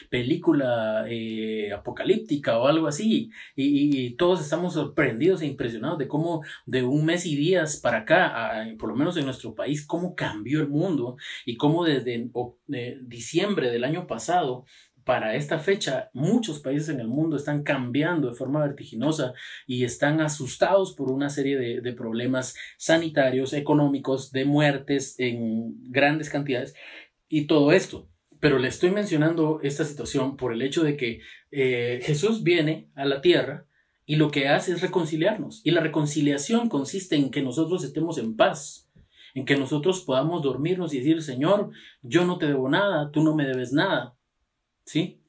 película 0.09 1.05
eh, 1.09 1.71
apocalíptica 1.73 2.57
o 2.57 2.67
algo 2.67 2.87
así 2.87 3.29
y, 3.55 4.15
todos 4.15 4.41
estamos 4.41 4.73
sorprendidos 4.73 5.41
e 5.41 5.45
impresionados 5.45 5.97
de 5.97 6.07
cómo 6.07 6.43
de 6.65 6.83
un 6.83 7.05
mes 7.05 7.25
y 7.25 7.35
días 7.35 7.77
para 7.77 7.99
acá, 7.99 8.65
por 8.77 8.89
lo 8.89 8.95
menos 8.95 9.17
en 9.17 9.25
nuestro 9.25 9.55
país, 9.55 9.85
cómo 9.85 10.15
cambió 10.15 10.61
el 10.61 10.69
mundo 10.69 11.17
y 11.45 11.57
cómo 11.57 11.83
desde 11.85 12.29
eh, 12.73 12.97
diciembre 13.01 13.71
del 13.71 13.83
año 13.83 14.07
pasado 14.07 14.65
para 15.03 15.35
esta 15.35 15.59
fecha 15.59 16.09
muchos 16.13 16.59
países 16.59 16.89
en 16.89 16.99
el 16.99 17.07
mundo 17.07 17.35
están 17.35 17.63
cambiando 17.63 18.29
de 18.29 18.35
forma 18.35 18.61
vertiginosa 18.61 19.33
y 19.67 19.83
están 19.83 20.21
asustados 20.21 20.93
por 20.93 21.11
una 21.11 21.29
serie 21.29 21.57
de, 21.57 21.81
de 21.81 21.93
problemas 21.93 22.55
sanitarios, 22.77 23.53
económicos, 23.53 24.31
de 24.31 24.45
muertes 24.45 25.15
en 25.19 25.91
grandes 25.91 26.29
cantidades 26.29 26.75
y 27.27 27.47
todo 27.47 27.71
esto 27.71 28.09
pero 28.39 28.57
le 28.57 28.67
estoy 28.67 28.91
mencionando 28.91 29.59
esta 29.63 29.83
situación 29.83 30.37
por 30.37 30.53
el 30.53 30.61
hecho 30.61 30.83
de 30.83 30.95
que 30.95 31.21
eh, 31.51 31.99
Jesús 32.03 32.43
viene 32.43 32.89
a 32.95 33.05
la 33.05 33.21
tierra 33.21 33.65
y 34.05 34.15
lo 34.15 34.31
que 34.31 34.47
hace 34.47 34.71
es 34.71 34.81
reconciliarnos. 34.81 35.61
Y 35.63 35.71
la 35.71 35.81
reconciliación 35.81 36.69
consiste 36.69 37.15
en 37.15 37.31
que 37.31 37.41
nosotros 37.41 37.83
estemos 37.83 38.17
en 38.17 38.35
paz, 38.35 38.89
en 39.35 39.45
que 39.45 39.57
nosotros 39.57 40.01
podamos 40.01 40.41
dormirnos 40.41 40.93
y 40.93 40.99
decir, 40.99 41.21
Señor, 41.21 41.71
yo 42.01 42.25
no 42.25 42.37
te 42.37 42.47
debo 42.47 42.69
nada, 42.69 43.11
tú 43.11 43.21
no 43.23 43.35
me 43.35 43.45
debes 43.45 43.73
nada. 43.73 44.15
¿Sí? 44.83 45.19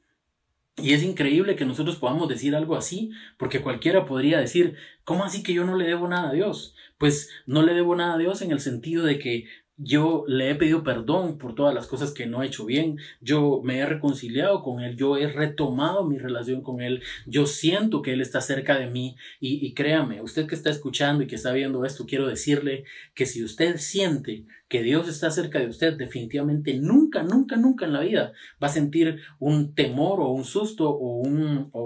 Y 0.77 0.95
es 0.95 1.03
increíble 1.03 1.57
que 1.57 1.67
nosotros 1.67 1.97
podamos 1.97 2.29
decir 2.29 2.55
algo 2.55 2.75
así, 2.75 3.11
porque 3.37 3.61
cualquiera 3.61 4.07
podría 4.07 4.41
decir, 4.41 4.77
¿cómo 5.05 5.25
así 5.25 5.43
que 5.43 5.53
yo 5.53 5.67
no 5.67 5.77
le 5.77 5.87
debo 5.87 6.09
nada 6.09 6.31
a 6.31 6.33
Dios? 6.33 6.75
Pues 6.97 7.29
no 7.47 7.63
le 7.63 7.75
debo 7.75 7.97
nada 7.97 8.15
a 8.15 8.19
Dios 8.19 8.41
en 8.41 8.51
el 8.51 8.61
sentido 8.61 9.05
de 9.05 9.19
que 9.19 9.45
yo 9.83 10.25
le 10.29 10.51
he 10.51 10.55
pedido 10.55 10.85
perdón 10.85 11.39
por 11.39 11.55
todas 11.55 11.75
las 11.75 11.87
cosas 11.87 12.13
que 12.13 12.27
no 12.27 12.43
he 12.43 12.47
hecho 12.47 12.67
bien, 12.67 12.99
yo 13.21 13.63
me 13.65 13.79
he 13.79 13.87
reconciliado 13.87 14.63
con 14.63 14.81
él, 14.81 14.97
yo 14.97 15.17
he 15.17 15.27
retomado 15.27 16.05
mi 16.05 16.19
relación 16.19 16.61
con 16.61 16.83
él, 16.83 17.03
yo 17.27 17.47
siento 17.47 18.03
que 18.03 18.13
él 18.13 18.21
está 18.21 18.43
cerca 18.43 18.79
de 18.79 18.89
mí 18.89 19.17
y, 19.41 19.73
créame, 19.73 20.21
usted 20.21 20.47
que 20.47 20.55
está 20.55 20.69
escuchando 20.69 21.23
y 21.23 21.27
que 21.27 21.37
está 21.37 21.53
viendo 21.53 21.85
esto, 21.87 22.05
quiero 22.07 22.29
decirle 22.29 22.85
que 23.15 23.25
si 23.25 23.43
usted 23.43 23.79
siente 23.79 24.45
que 24.69 24.83
Dios 24.83 25.09
está 25.09 25.31
cerca 25.31 25.59
de 25.59 25.67
usted, 25.67 25.95
definitivamente 25.97 26.75
nunca, 26.75 27.23
nunca, 27.23 27.57
nunca 27.57 27.87
en 27.87 27.93
la 27.93 28.01
vida 28.01 28.33
va 28.63 28.69
a 28.69 28.71
sentir 28.71 29.21
un 29.39 29.75
temor 29.75 30.21
o 30.21 30.29
un 30.29 30.45
susto 30.45 30.91
o, 30.91 31.21
un, 31.21 31.71
o, 31.73 31.83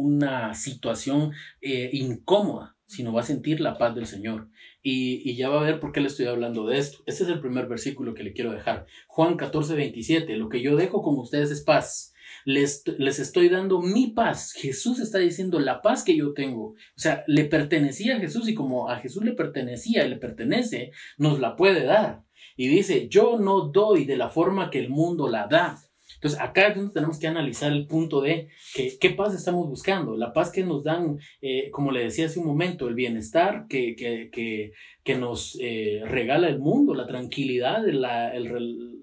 una 0.00 0.54
situación 0.54 1.32
eh, 1.60 1.90
incómoda, 1.92 2.73
sino 2.86 3.12
va 3.12 3.20
a 3.20 3.24
sentir 3.24 3.60
la 3.60 3.78
paz 3.78 3.94
del 3.94 4.06
Señor. 4.06 4.48
Y, 4.82 5.34
ya 5.36 5.48
va 5.48 5.60
a 5.60 5.64
ver 5.64 5.80
por 5.80 5.92
qué 5.92 6.00
le 6.00 6.08
estoy 6.08 6.26
hablando 6.26 6.66
de 6.66 6.78
esto. 6.78 6.98
Este 7.06 7.24
es 7.24 7.28
el 7.30 7.40
primer 7.40 7.66
versículo 7.66 8.14
que 8.14 8.22
le 8.22 8.32
quiero 8.32 8.52
dejar. 8.52 8.86
Juan 9.06 9.36
14, 9.36 9.74
27. 9.74 10.36
Lo 10.36 10.48
que 10.48 10.60
yo 10.60 10.76
dejo 10.76 11.02
con 11.02 11.18
ustedes 11.18 11.50
es 11.50 11.62
paz. 11.62 12.12
Les, 12.44 12.84
les 12.98 13.18
estoy 13.18 13.48
dando 13.48 13.80
mi 13.80 14.08
paz. 14.08 14.52
Jesús 14.52 15.00
está 15.00 15.18
diciendo 15.18 15.58
la 15.58 15.80
paz 15.80 16.04
que 16.04 16.16
yo 16.16 16.34
tengo. 16.34 16.72
O 16.72 16.76
sea, 16.96 17.24
le 17.26 17.44
pertenecía 17.46 18.16
a 18.16 18.20
Jesús 18.20 18.48
y 18.48 18.54
como 18.54 18.90
a 18.90 18.98
Jesús 18.98 19.24
le 19.24 19.32
pertenecía 19.32 20.04
y 20.04 20.10
le 20.10 20.16
pertenece, 20.16 20.90
nos 21.16 21.40
la 21.40 21.56
puede 21.56 21.84
dar. 21.84 22.24
Y 22.56 22.68
dice, 22.68 23.08
yo 23.08 23.38
no 23.38 23.68
doy 23.68 24.04
de 24.04 24.16
la 24.16 24.28
forma 24.28 24.70
que 24.70 24.78
el 24.78 24.90
mundo 24.90 25.28
la 25.28 25.46
da. 25.46 25.78
Entonces, 26.24 26.40
acá 26.40 26.72
tenemos 26.72 27.18
que 27.18 27.26
analizar 27.26 27.70
el 27.70 27.86
punto 27.86 28.22
de 28.22 28.48
que, 28.74 28.96
qué 28.98 29.10
paz 29.10 29.34
estamos 29.34 29.68
buscando. 29.68 30.16
La 30.16 30.32
paz 30.32 30.50
que 30.50 30.64
nos 30.64 30.82
dan, 30.82 31.18
eh, 31.42 31.70
como 31.70 31.90
le 31.90 32.02
decía 32.02 32.24
hace 32.24 32.38
un 32.38 32.46
momento, 32.46 32.88
el 32.88 32.94
bienestar 32.94 33.66
que, 33.68 33.94
que, 33.94 34.30
que, 34.32 34.72
que 35.02 35.18
nos 35.18 35.58
eh, 35.60 36.00
regala 36.06 36.48
el 36.48 36.60
mundo, 36.60 36.94
la 36.94 37.06
tranquilidad, 37.06 37.86
el, 37.86 38.02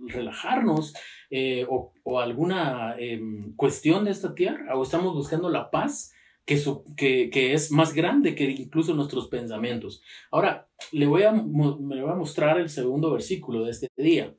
relajarnos 0.07 0.95
eh, 1.29 1.67
o, 1.69 1.93
o, 2.01 2.19
alguna 2.19 2.95
em, 2.97 3.55
cuestión 3.55 4.03
de 4.05 4.09
esta 4.09 4.33
tierra. 4.33 4.75
O 4.75 4.81
estamos 4.81 5.13
buscando 5.13 5.47
la 5.47 5.69
paz 5.69 6.15
que, 6.43 6.59
que, 6.97 7.29
que, 7.29 7.53
es 7.53 7.71
más 7.71 7.93
grande 7.93 8.33
que 8.33 8.45
incluso 8.45 8.95
nuestros 8.95 9.27
pensamientos. 9.27 10.01
Ahora, 10.31 10.69
le 10.91 11.05
voy 11.05 11.21
a, 11.21 11.33
me 11.33 12.01
voy 12.01 12.11
a 12.11 12.15
mostrar 12.15 12.59
el 12.59 12.69
segundo 12.69 13.11
versículo 13.11 13.65
de 13.65 13.69
este 13.69 13.89
día. 13.95 14.33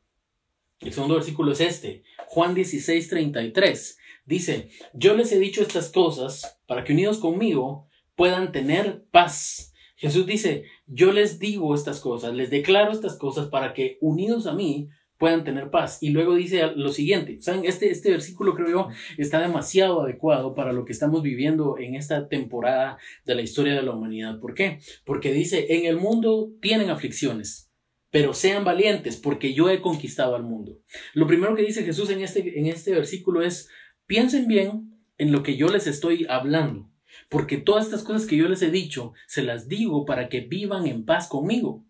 El 0.82 0.92
segundo 0.92 1.14
versículo 1.14 1.52
es 1.52 1.60
este, 1.60 2.02
Juan 2.32 2.54
16, 2.54 3.08
33. 3.08 3.98
Dice, 4.24 4.70
yo 4.94 5.14
les 5.14 5.30
he 5.32 5.38
dicho 5.38 5.60
estas 5.60 5.90
cosas 5.90 6.58
para 6.66 6.82
que 6.82 6.94
unidos 6.94 7.18
conmigo 7.18 7.90
puedan 8.16 8.52
tener 8.52 9.04
paz. 9.10 9.74
Jesús 9.96 10.24
dice, 10.24 10.64
yo 10.86 11.12
les 11.12 11.38
digo 11.38 11.74
estas 11.74 12.00
cosas, 12.00 12.32
les 12.32 12.48
declaro 12.48 12.90
estas 12.90 13.18
cosas 13.18 13.48
para 13.48 13.74
que 13.74 13.98
unidos 14.00 14.46
a 14.46 14.54
mí 14.54 14.88
puedan 15.18 15.44
tener 15.44 15.70
paz. 15.70 15.98
Y 16.00 16.08
luego 16.08 16.34
dice 16.34 16.68
lo 16.74 16.88
siguiente, 16.88 17.38
¿saben? 17.42 17.66
Este, 17.66 17.90
este 17.90 18.10
versículo 18.10 18.54
creo 18.54 18.70
yo 18.70 18.88
está 19.18 19.38
demasiado 19.38 20.00
adecuado 20.00 20.54
para 20.54 20.72
lo 20.72 20.86
que 20.86 20.92
estamos 20.92 21.22
viviendo 21.22 21.76
en 21.76 21.96
esta 21.96 22.28
temporada 22.28 22.96
de 23.26 23.34
la 23.34 23.42
historia 23.42 23.74
de 23.74 23.82
la 23.82 23.92
humanidad. 23.92 24.40
¿Por 24.40 24.54
qué? 24.54 24.78
Porque 25.04 25.34
dice, 25.34 25.66
en 25.74 25.84
el 25.84 25.98
mundo 25.98 26.50
tienen 26.62 26.88
aflicciones 26.88 27.71
pero 28.12 28.34
sean 28.34 28.62
valientes 28.62 29.16
porque 29.16 29.54
yo 29.54 29.70
he 29.70 29.80
conquistado 29.80 30.36
al 30.36 30.44
mundo. 30.44 30.78
Lo 31.14 31.26
primero 31.26 31.56
que 31.56 31.62
dice 31.62 31.82
Jesús 31.82 32.10
en 32.10 32.20
este, 32.20 32.60
en 32.60 32.66
este 32.66 32.92
versículo 32.92 33.40
es, 33.40 33.70
piensen 34.06 34.46
bien 34.46 35.02
en 35.16 35.32
lo 35.32 35.42
que 35.42 35.56
yo 35.56 35.68
les 35.68 35.86
estoy 35.86 36.26
hablando, 36.28 36.90
porque 37.30 37.56
todas 37.56 37.86
estas 37.86 38.04
cosas 38.04 38.26
que 38.26 38.36
yo 38.36 38.50
les 38.50 38.60
he 38.60 38.70
dicho, 38.70 39.14
se 39.26 39.42
las 39.42 39.66
digo 39.66 40.04
para 40.04 40.28
que 40.28 40.40
vivan 40.40 40.86
en 40.86 41.06
paz 41.06 41.26
conmigo. 41.26 41.86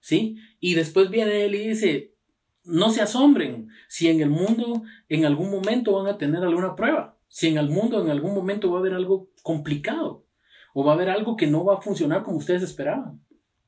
¿Sí? 0.00 0.36
Y 0.60 0.74
después 0.74 1.08
viene 1.08 1.46
él 1.46 1.54
y 1.54 1.68
dice, 1.68 2.14
no 2.62 2.90
se 2.90 3.00
asombren 3.00 3.68
si 3.88 4.08
en 4.08 4.20
el 4.20 4.28
mundo 4.28 4.82
en 5.08 5.24
algún 5.24 5.50
momento 5.50 5.94
van 5.94 6.12
a 6.12 6.18
tener 6.18 6.42
alguna 6.42 6.76
prueba, 6.76 7.18
si 7.26 7.48
en 7.48 7.56
el 7.56 7.70
mundo 7.70 8.04
en 8.04 8.10
algún 8.10 8.34
momento 8.34 8.70
va 8.70 8.76
a 8.76 8.80
haber 8.80 8.92
algo 8.92 9.30
complicado 9.42 10.26
o 10.74 10.84
va 10.84 10.92
a 10.92 10.94
haber 10.94 11.08
algo 11.08 11.36
que 11.36 11.46
no 11.46 11.64
va 11.64 11.78
a 11.78 11.80
funcionar 11.80 12.22
como 12.22 12.36
ustedes 12.36 12.62
esperaban 12.62 13.24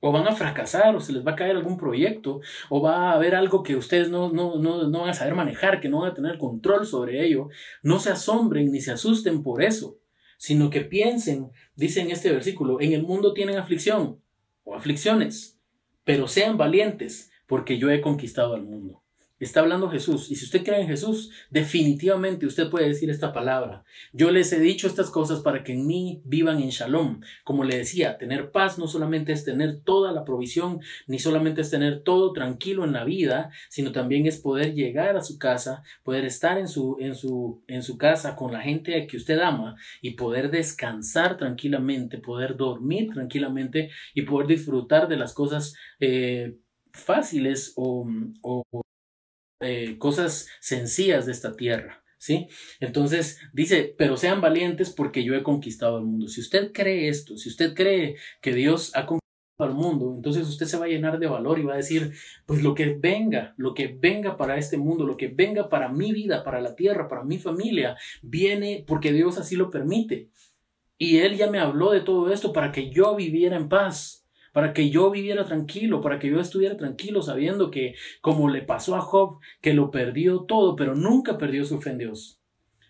o 0.07 0.13
van 0.13 0.29
a 0.29 0.37
fracasar, 0.37 0.95
o 0.95 1.01
se 1.01 1.13
les 1.13 1.27
va 1.27 1.33
a 1.33 1.37
caer 1.37 1.57
algún 1.57 1.77
proyecto, 1.77 2.41
o 2.69 2.81
va 2.81 3.11
a 3.11 3.13
haber 3.15 3.35
algo 3.35 3.65
que 3.65 3.75
ustedes 3.75 4.09
no, 4.09 4.31
no, 4.31 4.57
no, 4.57 4.89
no 4.89 5.01
van 5.01 5.11
a 5.11 5.15
saber 5.15 5.35
manejar, 5.35 5.81
que 5.81 5.89
no 5.89 6.01
van 6.01 6.13
a 6.13 6.15
tener 6.15 6.39
control 6.39 6.87
sobre 6.87 7.27
ello, 7.27 7.49
no 7.83 7.99
se 7.99 8.11
asombren 8.11 8.71
ni 8.71 8.81
se 8.81 8.93
asusten 8.93 9.43
por 9.43 9.65
eso, 9.65 9.99
sino 10.39 10.71
que 10.71 10.83
piensen, 10.83 11.51
dice 11.75 12.03
en 12.03 12.13
este 12.13 12.31
versículo, 12.31 12.81
en 12.81 12.93
el 12.93 13.03
mundo 13.03 13.35
tienen 13.35 13.59
aflicción 13.59 14.21
o 14.63 14.77
aflicciones, 14.77 15.59
pero 16.05 16.29
sean 16.29 16.57
valientes, 16.57 17.33
porque 17.49 17.79
yo 17.79 17.91
he 17.91 18.01
conquistado 18.01 18.55
al 18.55 18.63
mundo. 18.63 19.03
Está 19.39 19.61
hablando 19.61 19.91
Jesús. 19.91 20.31
Y 20.31 20.37
si 20.37 20.47
usted 20.47 20.65
cree 20.65 20.81
en 20.81 20.89
Jesús, 20.89 21.31
definitivamente 21.51 22.47
usted 22.47 22.71
puede 22.71 22.89
decir 22.89 23.11
esta 23.11 23.35
palabra. 23.35 23.85
Yo 24.15 24.31
les 24.31 24.51
he 24.55 24.61
dicho 24.61 24.87
estas 24.87 25.11
cosas 25.11 25.41
para 25.41 25.63
que 25.63 25.73
en 25.73 25.87
mí 25.87 26.23
vivan 26.25 26.63
en 26.63 26.71
shalom. 26.71 27.21
Como 27.45 27.63
le 27.63 27.77
decía, 27.77 28.17
tener 28.17 28.51
paz 28.51 28.79
no 28.79 28.89
solamente 28.89 29.33
es 29.33 29.45
tener 29.45 29.81
toda 29.83 30.13
la 30.13 30.25
provisión, 30.25 30.81
ni 31.07 31.19
solamente 31.19 31.61
es 31.61 31.71
tener 31.71 32.03
todo 32.03 32.33
tranquilo 32.33 32.85
en 32.85 32.95
la 32.95 33.05
vida, 33.05 33.51
sino 33.69 33.93
también 33.93 34.27
es 34.27 34.39
poder 34.39 34.73
llegar 34.73 35.19
a 35.19 35.23
su 35.23 35.39
casa, 35.39 35.83
poder 36.03 36.25
estar 36.25 36.57
en 36.57 36.69
su, 36.69 36.97
en 36.99 37.15
su, 37.15 37.63
en 37.67 37.83
su 37.83 37.99
casa 37.99 38.37
con 38.37 38.53
la 38.53 38.63
gente 38.63 39.07
que 39.07 39.19
usted 39.19 39.39
ama 39.41 39.77
y 40.01 40.13
poder 40.13 40.51
descansar 40.51 41.37
tranquilamente, 41.37 42.17
poder 42.17 42.57
dormir 42.57 43.11
tranquilamente 43.13 43.91
y 44.15 44.23
poder 44.23 44.47
disfrutar 44.47 45.09
de 45.09 45.17
las 45.17 45.35
cosas 45.35 45.75
eh, 46.01 46.57
fáciles 46.95 47.75
o, 47.77 48.09
o 48.41 48.63
eh, 49.61 49.97
cosas 49.99 50.49
sencillas 50.61 51.27
de 51.27 51.33
esta 51.33 51.55
tierra. 51.55 52.03
¿Sí? 52.19 52.49
Entonces 52.81 53.39
dice, 53.53 53.95
pero 53.97 54.17
sean 54.17 54.41
valientes 54.41 54.91
porque 54.91 55.23
yo 55.23 55.35
he 55.35 55.43
conquistado 55.43 55.99
el 55.99 56.05
mundo. 56.05 56.29
Si 56.29 56.41
usted 56.41 56.73
cree 56.73 57.09
esto, 57.09 57.37
si 57.37 57.51
usted 57.51 57.75
cree 57.75 58.17
que 58.41 58.53
Dios 58.53 58.91
ha 58.97 59.07
conquistado 59.07 59.21
al 59.59 59.75
mundo, 59.75 60.13
entonces 60.17 60.49
usted 60.49 60.67
se 60.67 60.79
va 60.79 60.87
a 60.87 60.89
llenar 60.89 61.19
de 61.19 61.29
valor 61.29 61.59
y 61.59 61.65
va 61.65 61.75
a 61.75 61.79
decir, 61.79 62.13
pues 62.47 62.63
lo 62.63 62.75
que 62.75 62.95
venga, 62.99 63.55
lo 63.59 63.75
que 63.75 63.89
venga 63.89 64.37
para 64.37 64.57
este 64.57 64.77
mundo, 64.77 65.07
lo 65.07 65.17
que 65.17 65.29
venga 65.29 65.69
para 65.69 65.89
mi 65.89 66.13
vida, 66.13 66.43
para 66.43 66.61
la 66.61 66.75
tierra, 66.75 67.07
para 67.07 67.23
mi 67.23 67.39
familia, 67.39 67.97
viene 68.23 68.85
porque 68.89 69.13
Dios 69.13 69.39
así 69.39 69.55
lo 69.55 69.71
permite. 69.71 70.31
Y 70.99 71.19
Él 71.19 71.37
ya 71.37 71.51
me 71.51 71.61
habló 71.61 71.93
de 71.93 72.01
todo 72.01 72.33
esto 72.33 72.53
para 72.53 72.73
que 72.73 72.91
yo 72.91 73.15
viviera 73.15 73.57
en 73.57 73.69
paz 73.69 74.26
para 74.57 74.73
que 74.73 74.89
yo 74.89 75.11
viviera 75.11 75.45
tranquilo, 75.45 76.01
para 76.01 76.19
que 76.19 76.31
yo 76.31 76.41
estuviera 76.41 76.79
tranquilo 76.79 77.21
sabiendo 77.21 77.71
que 77.71 77.95
como 78.23 78.49
le 78.49 78.63
pasó 78.63 78.97
a 78.97 79.03
Job, 79.03 79.39
que 79.61 79.75
lo 79.75 79.91
perdió 79.91 80.45
todo, 80.45 80.77
pero 80.77 80.95
nunca 80.95 81.37
perdió 81.37 81.63
su 81.67 81.79
fe 81.83 81.91
en 81.91 81.99
Dios. 81.99 82.41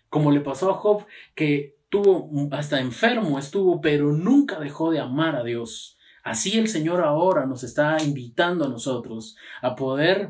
Como 0.07 0.31
le 0.31 0.39
pasó 0.39 0.71
a 0.71 0.75
Job, 0.75 1.05
que 1.35 1.75
tuvo 1.89 2.29
hasta 2.53 2.79
enfermo 2.79 3.37
estuvo, 3.37 3.81
pero 3.81 4.13
nunca 4.13 4.61
dejó 4.61 4.91
de 4.91 5.01
amar 5.01 5.35
a 5.35 5.43
Dios. 5.43 5.97
Así 6.23 6.57
el 6.57 6.69
Señor 6.69 7.01
ahora 7.01 7.45
nos 7.45 7.65
está 7.65 8.01
invitando 8.01 8.63
a 8.63 8.69
nosotros 8.69 9.35
a 9.61 9.75
poder 9.75 10.29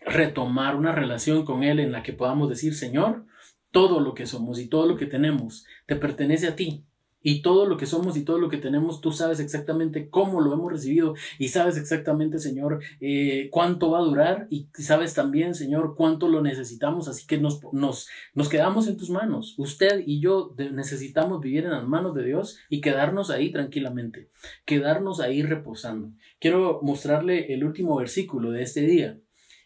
retomar 0.00 0.74
una 0.74 0.90
relación 0.90 1.44
con 1.44 1.62
Él 1.62 1.78
en 1.78 1.92
la 1.92 2.02
que 2.02 2.12
podamos 2.12 2.48
decir, 2.48 2.74
Señor, 2.74 3.24
todo 3.70 4.00
lo 4.00 4.14
que 4.14 4.26
somos 4.26 4.58
y 4.58 4.66
todo 4.66 4.86
lo 4.86 4.96
que 4.96 5.06
tenemos 5.06 5.64
te 5.86 5.94
pertenece 5.94 6.48
a 6.48 6.56
ti 6.56 6.89
y 7.22 7.42
todo 7.42 7.66
lo 7.66 7.76
que 7.76 7.86
somos 7.86 8.16
y 8.16 8.24
todo 8.24 8.38
lo 8.38 8.48
que 8.48 8.56
tenemos, 8.56 9.00
tú 9.00 9.12
sabes 9.12 9.40
exactamente 9.40 10.08
cómo 10.08 10.40
lo 10.40 10.52
hemos 10.52 10.72
recibido 10.72 11.14
y 11.38 11.48
sabes 11.48 11.76
exactamente, 11.76 12.38
Señor, 12.38 12.80
eh, 13.00 13.48
cuánto 13.50 13.90
va 13.90 13.98
a 13.98 14.02
durar 14.02 14.46
y 14.50 14.68
sabes 14.72 15.14
también, 15.14 15.54
Señor, 15.54 15.94
cuánto 15.96 16.28
lo 16.28 16.42
necesitamos. 16.42 17.08
Así 17.08 17.26
que 17.26 17.38
nos, 17.38 17.60
nos, 17.72 18.48
quedamos 18.48 18.88
en 18.88 18.96
tus 18.96 19.10
manos. 19.10 19.54
Usted 19.58 20.02
y 20.06 20.20
yo 20.20 20.54
necesitamos 20.72 21.40
vivir 21.40 21.64
en 21.64 21.72
las 21.72 21.86
manos 21.86 22.14
de 22.14 22.24
Dios 22.24 22.58
y 22.68 22.80
quedarnos 22.80 23.30
ahí 23.30 23.52
tranquilamente, 23.52 24.30
quedarnos 24.64 25.20
ahí 25.20 25.42
reposando. 25.42 26.12
Quiero 26.38 26.80
mostrarle 26.82 27.52
el 27.52 27.64
último 27.64 27.96
versículo 27.96 28.50
de 28.50 28.62
este 28.62 28.82
día 28.82 29.18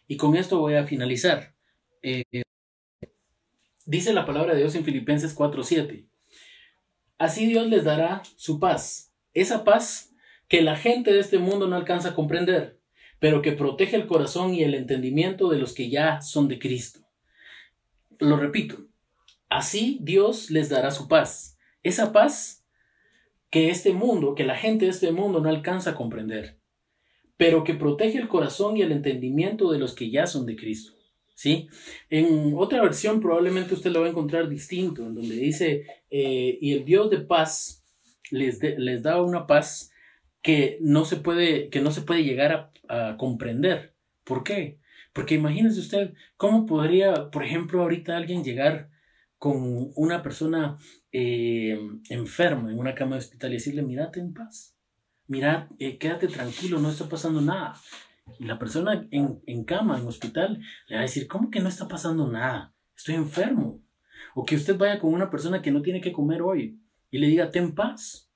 y 0.07 0.17
con 0.17 0.35
esto 0.35 0.59
voy 0.59 0.75
a 0.75 0.85
finalizar. 0.85 1.55
Eh, 2.01 2.43
dice 3.85 4.13
la 4.13 4.25
palabra 4.25 4.53
de 4.53 4.59
Dios 4.59 4.75
en 4.75 4.83
Filipenses 4.83 5.33
4:7. 5.35 6.05
Así 7.17 7.45
Dios 7.45 7.67
les 7.67 7.85
dará 7.85 8.23
su 8.35 8.59
paz, 8.59 9.13
esa 9.33 9.63
paz 9.63 10.13
que 10.49 10.61
la 10.61 10.75
gente 10.75 11.13
de 11.13 11.19
este 11.19 11.39
mundo 11.39 11.67
no 11.67 11.75
alcanza 11.75 12.09
a 12.09 12.15
comprender, 12.15 12.79
pero 13.19 13.41
que 13.41 13.53
protege 13.53 13.95
el 13.95 14.05
corazón 14.05 14.53
y 14.53 14.63
el 14.63 14.75
entendimiento 14.75 15.49
de 15.49 15.57
los 15.57 15.73
que 15.73 15.89
ya 15.89 16.21
son 16.21 16.47
de 16.47 16.59
Cristo. 16.59 16.99
Lo 18.19 18.37
repito, 18.37 18.87
así 19.49 19.97
Dios 20.01 20.51
les 20.51 20.69
dará 20.69 20.91
su 20.91 21.07
paz, 21.07 21.57
esa 21.83 22.11
paz 22.11 22.65
que 23.49 23.69
este 23.69 23.93
mundo, 23.93 24.35
que 24.35 24.43
la 24.43 24.55
gente 24.55 24.85
de 24.85 24.91
este 24.91 25.11
mundo 25.13 25.39
no 25.39 25.49
alcanza 25.49 25.91
a 25.91 25.95
comprender, 25.95 26.59
pero 27.37 27.63
que 27.63 27.73
protege 27.73 28.17
el 28.17 28.27
corazón 28.27 28.75
y 28.75 28.81
el 28.81 28.91
entendimiento 28.91 29.71
de 29.71 29.79
los 29.79 29.95
que 29.95 30.09
ya 30.09 30.27
son 30.27 30.45
de 30.45 30.57
Cristo. 30.57 30.94
¿Sí? 31.35 31.69
En 32.09 32.53
otra 32.55 32.81
versión 32.81 33.21
probablemente 33.21 33.75
usted 33.75 33.91
lo 33.91 34.01
va 34.01 34.07
a 34.07 34.09
encontrar 34.09 34.49
distinto, 34.49 35.05
en 35.05 35.13
donde 35.13 35.35
dice, 35.35 35.85
eh, 36.09 36.57
y 36.59 36.73
el 36.73 36.85
Dios 36.85 37.11
de 37.11 37.19
paz 37.19 37.83
les, 38.31 38.59
les 38.61 39.03
da 39.03 39.21
una 39.21 39.45
paz 39.45 39.91
que 40.41 40.77
no 40.81 41.05
se 41.05 41.17
puede, 41.17 41.69
que 41.69 41.81
no 41.81 41.91
se 41.91 42.01
puede 42.01 42.23
llegar 42.23 42.71
a, 42.87 43.17
comprender. 43.17 43.95
¿Por 44.23 44.43
qué? 44.43 44.79
Porque 45.11 45.33
imagínese 45.33 45.79
usted, 45.79 46.13
¿cómo 46.37 46.67
podría, 46.67 47.31
por 47.31 47.43
ejemplo, 47.43 47.81
ahorita 47.81 48.15
alguien 48.15 48.43
llegar 48.43 48.91
con 49.39 49.91
una 49.95 50.21
persona 50.21 50.77
eh, 51.11 51.79
enferma 52.09 52.71
en 52.71 52.77
una 52.77 52.93
cama 52.93 53.15
de 53.15 53.21
hospital 53.21 53.51
y 53.51 53.55
decirle, 53.55 53.81
mírate 53.81 54.19
en 54.19 54.35
paz, 54.35 54.75
mira, 55.27 55.67
eh, 55.79 55.97
quédate 55.97 56.27
tranquilo, 56.27 56.79
no 56.79 56.91
está 56.91 57.09
pasando 57.09 57.41
nada. 57.41 57.73
Y 58.39 58.45
la 58.45 58.59
persona 58.59 59.07
en, 59.11 59.41
en 59.45 59.63
cama, 59.63 59.99
en 59.99 60.07
hospital, 60.07 60.61
le 60.87 60.95
va 60.95 61.01
a 61.01 61.03
decir, 61.03 61.27
¿cómo 61.27 61.51
que 61.51 61.59
no 61.59 61.69
está 61.69 61.87
pasando 61.87 62.27
nada? 62.27 62.73
Estoy 62.95 63.15
enfermo. 63.15 63.81
O 64.33 64.45
que 64.45 64.55
usted 64.55 64.77
vaya 64.77 64.99
con 64.99 65.13
una 65.13 65.29
persona 65.29 65.61
que 65.61 65.71
no 65.71 65.81
tiene 65.81 66.01
que 66.01 66.11
comer 66.11 66.41
hoy 66.41 66.79
y 67.11 67.17
le 67.17 67.27
diga, 67.27 67.51
ten 67.51 67.73
paz. 67.73 68.29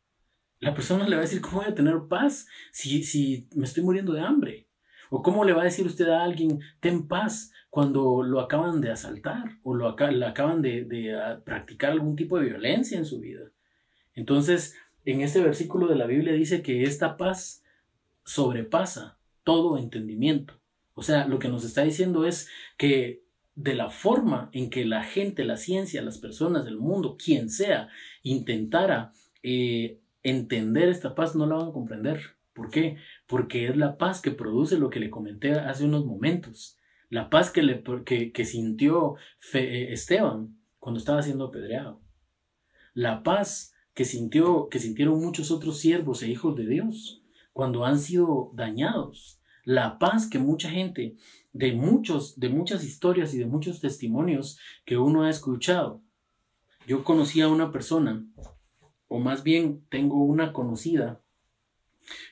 La 0.60 0.74
persona 0.74 1.08
le 1.08 1.16
va 1.16 1.22
a 1.22 1.26
decir, 1.26 1.42
¿cómo 1.42 1.58
voy 1.58 1.72
a 1.72 1.76
tener 1.76 1.96
paz 2.08 2.48
si, 2.72 3.04
si 3.04 3.50
me 3.56 3.66
estoy 3.66 3.84
muriendo 3.84 4.14
de 4.14 4.22
hambre? 4.22 4.68
¿O 5.10 5.22
cómo 5.22 5.44
le 5.44 5.54
va 5.54 5.62
a 5.62 5.66
decir 5.66 5.86
usted 5.86 6.08
a 6.08 6.24
alguien, 6.24 6.60
ten 6.80 7.08
paz, 7.08 7.52
cuando 7.70 8.24
lo 8.24 8.40
acaban 8.40 8.82
de 8.82 8.92
asaltar 8.92 9.58
o 9.64 9.76
lo 9.76 9.96
le 9.96 10.26
acaban 10.26 10.62
de, 10.62 10.86
de 10.86 11.16
ah, 11.16 11.42
practicar 11.44 11.92
algún 11.92 12.16
tipo 12.16 12.38
de 12.38 12.46
violencia 12.46 12.98
en 12.98 13.06
su 13.06 13.20
vida? 13.20 13.52
Entonces, 14.14 14.76
en 15.06 15.22
este 15.22 15.42
versículo 15.42 15.88
de 15.88 15.96
la 15.96 16.06
Biblia 16.06 16.34
dice 16.34 16.62
que 16.62 16.84
esta 16.84 17.18
paz 17.18 17.64
sobrepasa 18.24 19.19
todo 19.50 19.80
entendimiento. 19.80 20.54
O 20.94 21.02
sea, 21.02 21.26
lo 21.26 21.40
que 21.40 21.50
nos 21.50 21.64
está 21.64 21.82
diciendo 21.84 22.24
es 22.24 22.50
que 22.78 23.24
de 23.56 23.74
la 23.74 23.90
forma 23.90 24.52
en 24.54 24.70
que 24.70 24.86
la 24.86 25.04
gente, 25.04 25.44
la 25.44 25.58
ciencia, 25.58 26.04
las 26.04 26.20
personas 26.20 26.66
del 26.66 26.78
mundo, 26.78 27.18
quien 27.18 27.50
sea, 27.50 27.90
intentara 28.22 29.12
eh, 29.42 30.02
entender 30.22 30.88
esta 30.88 31.16
paz, 31.16 31.36
no 31.36 31.48
la 31.48 31.56
van 31.56 31.70
a 31.70 31.74
comprender. 31.74 32.22
¿Por 32.54 32.70
qué? 32.70 32.98
Porque 33.26 33.70
es 33.70 33.76
la 33.76 33.98
paz 33.98 34.22
que 34.22 34.30
produce 34.30 34.78
lo 34.78 34.92
que 34.92 35.00
le 35.00 35.10
comenté 35.10 35.54
hace 35.54 35.84
unos 35.84 36.06
momentos. 36.06 36.78
La 37.10 37.32
paz 37.32 37.50
que, 37.50 38.46
sintió 38.46 39.16
eh, 39.56 39.88
Esteban 39.90 40.60
cuando 40.78 41.00
estaba 41.00 41.24
siendo 41.24 41.46
apedreado. 41.46 42.04
La 42.94 43.24
paz 43.24 43.74
que, 43.96 44.06
sintió, 44.06 44.70
que 44.70 44.78
sintieron 44.78 45.20
muchos 45.20 45.50
otros 45.50 45.80
siervos 45.80 46.22
e 46.22 46.30
hijos 46.30 46.56
de 46.56 46.68
Dios 46.68 47.24
cuando 47.52 47.84
han 47.84 47.98
sido 47.98 48.52
dañados 48.54 49.39
la 49.64 50.00
paz 50.00 50.28
que 50.28 50.40
mucha 50.40 50.70
gente, 50.70 51.16
de 51.54 51.74
muchos, 51.74 52.40
de 52.40 52.50
muchas 52.50 52.84
historias 52.84 53.34
y 53.34 53.40
de 53.40 53.46
muchos 53.46 53.80
testimonios 53.80 54.60
que 54.86 54.98
uno 54.98 55.24
ha 55.24 55.30
escuchado. 55.30 56.02
Yo 56.88 57.04
conocí 57.04 57.42
a 57.42 57.48
una 57.48 57.72
persona, 57.72 58.26
o 59.08 59.20
más 59.20 59.44
bien 59.44 59.86
tengo 59.90 60.24
una 60.24 60.54
conocida, 60.54 61.22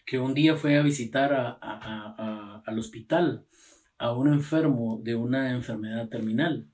que 0.05 0.19
un 0.19 0.33
día 0.33 0.55
fue 0.55 0.77
a 0.77 0.81
visitar 0.81 1.59
al 1.61 2.79
hospital 2.79 3.45
a 3.97 4.13
un 4.13 4.31
enfermo 4.31 4.99
de 5.03 5.15
una 5.15 5.51
enfermedad 5.51 6.07
terminal. 6.09 6.67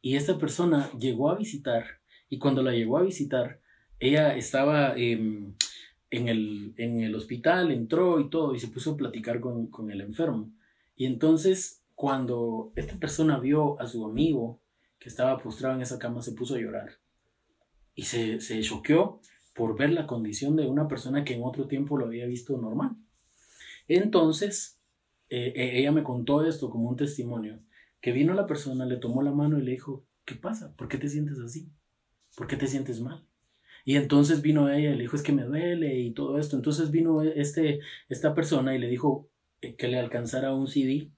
Y 0.00 0.16
esta 0.16 0.38
persona 0.38 0.90
llegó 0.98 1.30
a 1.30 1.36
visitar, 1.36 1.84
y 2.28 2.38
cuando 2.38 2.62
la 2.62 2.72
llegó 2.72 2.98
a 2.98 3.02
visitar, 3.02 3.60
ella 4.00 4.34
estaba 4.34 4.94
em, 4.96 5.54
en 6.12 6.28
el, 6.28 6.74
en 6.76 7.00
el 7.00 7.14
hospital, 7.14 7.72
entró 7.72 8.20
y 8.20 8.28
todo, 8.28 8.54
y 8.54 8.60
se 8.60 8.68
puso 8.68 8.92
a 8.92 8.96
platicar 8.98 9.40
con, 9.40 9.68
con 9.68 9.90
el 9.90 10.02
enfermo. 10.02 10.52
Y 10.94 11.06
entonces, 11.06 11.82
cuando 11.94 12.70
esta 12.76 12.96
persona 12.96 13.38
vio 13.38 13.80
a 13.80 13.86
su 13.86 14.04
amigo 14.04 14.60
que 14.98 15.08
estaba 15.08 15.42
postrado 15.42 15.74
en 15.74 15.80
esa 15.80 15.98
cama, 15.98 16.20
se 16.20 16.32
puso 16.32 16.54
a 16.54 16.60
llorar. 16.60 16.90
Y 17.94 18.02
se, 18.02 18.40
se 18.40 18.60
choqueó 18.60 19.20
por 19.54 19.76
ver 19.76 19.90
la 19.90 20.06
condición 20.06 20.54
de 20.54 20.66
una 20.66 20.86
persona 20.86 21.24
que 21.24 21.34
en 21.34 21.42
otro 21.44 21.66
tiempo 21.66 21.96
lo 21.96 22.04
había 22.04 22.26
visto 22.26 22.58
normal. 22.58 22.94
Entonces, 23.88 24.78
eh, 25.30 25.54
eh, 25.56 25.78
ella 25.78 25.92
me 25.92 26.04
contó 26.04 26.44
esto 26.44 26.68
como 26.68 26.90
un 26.90 26.96
testimonio, 26.96 27.58
que 28.02 28.12
vino 28.12 28.34
la 28.34 28.46
persona, 28.46 28.84
le 28.84 28.98
tomó 28.98 29.22
la 29.22 29.32
mano 29.32 29.58
y 29.58 29.62
le 29.62 29.70
dijo, 29.70 30.04
¿qué 30.26 30.34
pasa? 30.34 30.74
¿Por 30.76 30.88
qué 30.88 30.98
te 30.98 31.08
sientes 31.08 31.38
así? 31.38 31.70
¿Por 32.36 32.46
qué 32.46 32.56
te 32.56 32.66
sientes 32.66 33.00
mal? 33.00 33.26
Y 33.84 33.96
entonces 33.96 34.42
vino 34.42 34.68
ella 34.68 34.90
y 34.90 34.96
le 34.96 35.02
dijo, 35.02 35.16
es 35.16 35.22
que 35.22 35.32
me 35.32 35.44
duele 35.44 35.98
y 35.98 36.12
todo 36.12 36.38
esto. 36.38 36.56
Entonces 36.56 36.90
vino 36.90 37.22
este, 37.22 37.80
esta 38.08 38.34
persona 38.34 38.74
y 38.74 38.78
le 38.78 38.88
dijo 38.88 39.28
que 39.60 39.88
le 39.88 39.98
alcanzara 39.98 40.54
un 40.54 40.68
CD 40.68 41.10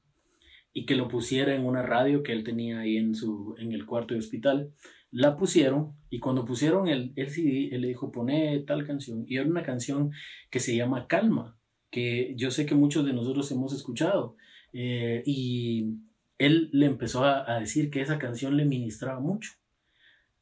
y 0.72 0.87
que 0.87 0.96
lo 0.96 1.09
pusiera 1.09 1.55
en 1.55 1.64
una 1.64 1.83
radio 1.83 2.22
que 2.22 2.33
él 2.33 2.44
tenía 2.44 2.81
ahí 2.81 2.96
en, 2.96 3.14
su, 3.14 3.55
en 3.59 3.72
el 3.72 3.87
cuarto 3.87 4.14
de 4.14 4.20
hospital. 4.20 4.72
La 5.11 5.37
pusieron 5.37 5.92
y 6.11 6.18
cuando 6.18 6.44
pusieron 6.44 6.88
el, 6.88 7.12
el 7.16 7.31
CD, 7.31 7.68
él 7.72 7.83
le 7.83 7.88
dijo, 7.88 8.11
pone 8.11 8.59
tal 8.61 8.87
canción. 8.87 9.24
Y 9.29 9.37
era 9.37 9.48
una 9.48 9.62
canción 9.62 10.11
que 10.50 10.61
se 10.61 10.74
llama 10.74 11.07
Calma, 11.07 11.57
que 11.90 12.35
yo 12.37 12.50
sé 12.50 12.66
que 12.66 12.74
muchos 12.74 13.05
de 13.05 13.12
nosotros 13.12 13.50
hemos 13.53 13.72
escuchado. 13.72 14.37
Eh, 14.72 15.22
y 15.27 15.98
él 16.38 16.70
le 16.72 16.87
empezó 16.87 17.24
a 17.24 17.61
decir 17.61 17.90
que 17.90 18.00
esa 18.00 18.18
canción 18.18 18.57
le 18.57 18.64
ministraba 18.64 19.20
mucho. 19.20 19.53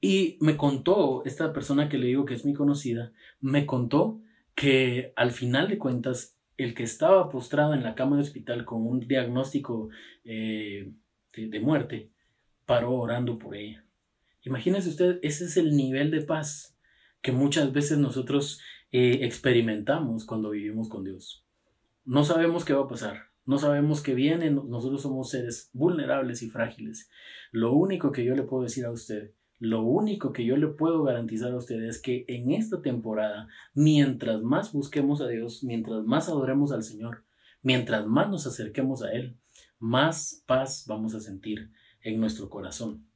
Y 0.05 0.37
me 0.41 0.57
contó, 0.57 1.23
esta 1.25 1.53
persona 1.53 1.88
que 1.88 1.97
le 1.97 2.09
digo 2.09 2.25
que 2.25 2.35
es 2.35 2.45
mi 2.45 2.55
conocida, 2.55 3.12
me 3.41 3.67
contó 3.67 4.21
que 4.57 5.12
al 5.15 5.31
final 5.31 5.69
de 5.69 5.79
cuentas, 5.79 6.37
el 6.57 6.75
que 6.75 6.83
estaba 6.83 7.29
postrado 7.29 7.73
en 7.73 7.85
la 7.85 7.95
cama 7.95 8.17
de 8.17 8.23
hospital 8.23 8.65
con 8.65 8.85
un 8.85 9.07
diagnóstico 9.07 9.91
eh, 10.25 10.93
de, 11.37 11.61
muerte, 11.61 12.11
paró 12.67 12.91
orando 12.95 13.38
por 13.38 13.55
ella. 13.55 13.87
Imagínese 14.43 14.88
usted, 14.88 15.21
ese 15.23 15.45
es 15.45 15.57
el 15.57 15.77
nivel 15.77 16.11
de 16.11 16.23
paz 16.23 16.77
que 17.21 17.31
muchas 17.31 17.73
veces 17.73 17.99
nosotros 17.99 18.61
eh, 18.91 19.21
experimentamos 19.23 20.27
cuando 20.27 20.51
vivimos 20.51 20.88
con 20.88 21.05
Dios. 21.05 21.47
No 22.05 22.25
sabemos 22.25 22.65
qué 22.65 22.73
va 22.73 22.83
a 22.83 22.88
pasar, 22.88 23.29
no 23.47 23.57
sabemos 23.57 24.03
qué 24.03 24.15
viene, 24.15 24.51
nosotros 24.51 25.01
somos 25.01 25.31
seres 25.31 25.71
vulnerables 25.73 26.43
y 26.43 26.51
frágiles. 26.51 27.09
Lo 27.53 27.73
único 27.73 28.11
que 28.11 28.25
yo 28.25 28.35
le 28.35 28.43
puedo 28.43 28.65
decir 28.65 28.85
a 28.85 28.91
usted 28.91 29.31
lo 29.62 29.85
único 29.85 30.33
que 30.33 30.44
yo 30.44 30.57
le 30.57 30.66
puedo 30.66 31.05
garantizar 31.05 31.53
a 31.53 31.57
ustedes 31.57 31.96
es 31.96 32.03
que 32.03 32.25
en 32.27 32.51
esta 32.51 32.83
temporada, 32.83 33.46
mientras 33.75 34.42
más 34.42 34.72
busquemos 34.72 35.20
a 35.20 35.29
Dios, 35.29 35.62
mientras 35.62 36.03
más 36.03 36.29
adoremos 36.29 36.72
al 36.72 36.83
Señor, 36.83 37.22
mientras 37.62 38.05
más 38.05 38.29
nos 38.29 38.44
acerquemos 38.44 39.05
a 39.05 39.12
Él, 39.12 39.37
más 39.79 40.42
paz 40.46 40.85
vamos 40.88 41.14
a 41.14 41.20
sentir 41.20 41.70
en 42.01 42.18
nuestro 42.18 42.51
corazón. 42.51 43.07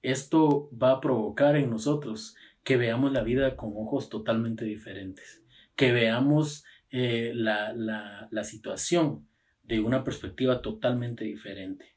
Esto 0.00 0.70
va 0.72 0.92
a 0.92 1.00
provocar 1.02 1.56
en 1.56 1.68
nosotros 1.68 2.36
que 2.64 2.78
veamos 2.78 3.12
la 3.12 3.22
vida 3.22 3.54
con 3.54 3.72
ojos 3.76 4.08
totalmente 4.08 4.64
diferentes, 4.64 5.44
que 5.76 5.92
veamos 5.92 6.64
eh, 6.90 7.32
la, 7.34 8.44
situación 8.44 9.28
de 9.62 9.80
una 9.80 10.04
perspectiva 10.04 10.62
totalmente 10.62 11.26
diferente. 11.26 11.96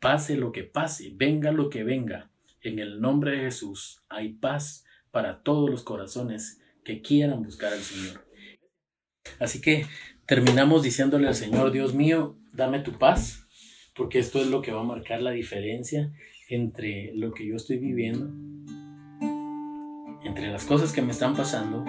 Pase 0.00 0.36
lo 0.36 0.50
que 0.50 0.64
pase, 0.64 1.12
venga 1.14 1.52
lo 1.52 1.70
que 1.70 1.84
venga, 1.84 2.32
en 2.68 2.78
el 2.78 3.00
nombre 3.00 3.32
de 3.32 3.38
Jesús 3.44 4.02
hay 4.08 4.34
paz 4.34 4.84
para 5.10 5.42
todos 5.42 5.68
los 5.70 5.82
corazones 5.82 6.60
que 6.84 7.02
quieran 7.02 7.42
buscar 7.42 7.72
al 7.72 7.80
Señor. 7.80 8.26
Así 9.40 9.60
que 9.60 9.86
terminamos 10.26 10.82
diciéndole 10.82 11.28
al 11.28 11.34
Señor, 11.34 11.72
Dios 11.72 11.94
mío, 11.94 12.38
dame 12.52 12.80
tu 12.80 12.98
paz, 12.98 13.46
porque 13.94 14.18
esto 14.18 14.40
es 14.40 14.48
lo 14.48 14.62
que 14.62 14.72
va 14.72 14.80
a 14.80 14.84
marcar 14.84 15.20
la 15.20 15.30
diferencia 15.30 16.12
entre 16.48 17.12
lo 17.14 17.32
que 17.32 17.46
yo 17.46 17.56
estoy 17.56 17.78
viviendo, 17.78 18.26
entre 20.24 20.50
las 20.50 20.64
cosas 20.64 20.92
que 20.92 21.02
me 21.02 21.12
están 21.12 21.36
pasando 21.36 21.84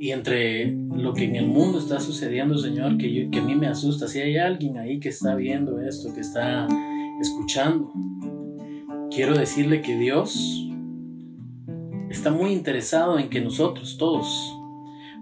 y 0.00 0.12
entre 0.12 0.70
lo 0.70 1.12
que 1.12 1.24
en 1.24 1.36
el 1.36 1.46
mundo 1.46 1.78
está 1.78 1.98
sucediendo, 2.00 2.56
Señor, 2.56 2.98
que, 2.98 3.28
que 3.30 3.38
a 3.38 3.42
mí 3.42 3.54
me 3.54 3.66
asusta, 3.66 4.06
si 4.06 4.20
hay 4.20 4.36
alguien 4.36 4.78
ahí 4.78 5.00
que 5.00 5.08
está 5.08 5.34
viendo 5.34 5.80
esto, 5.80 6.14
que 6.14 6.20
está 6.20 6.68
escuchando, 7.20 7.92
quiero 9.10 9.36
decirle 9.36 9.82
que 9.82 9.96
Dios 9.96 10.68
está 12.10 12.30
muy 12.30 12.52
interesado 12.52 13.18
en 13.18 13.28
que 13.28 13.40
nosotros 13.40 13.98
todos 13.98 14.54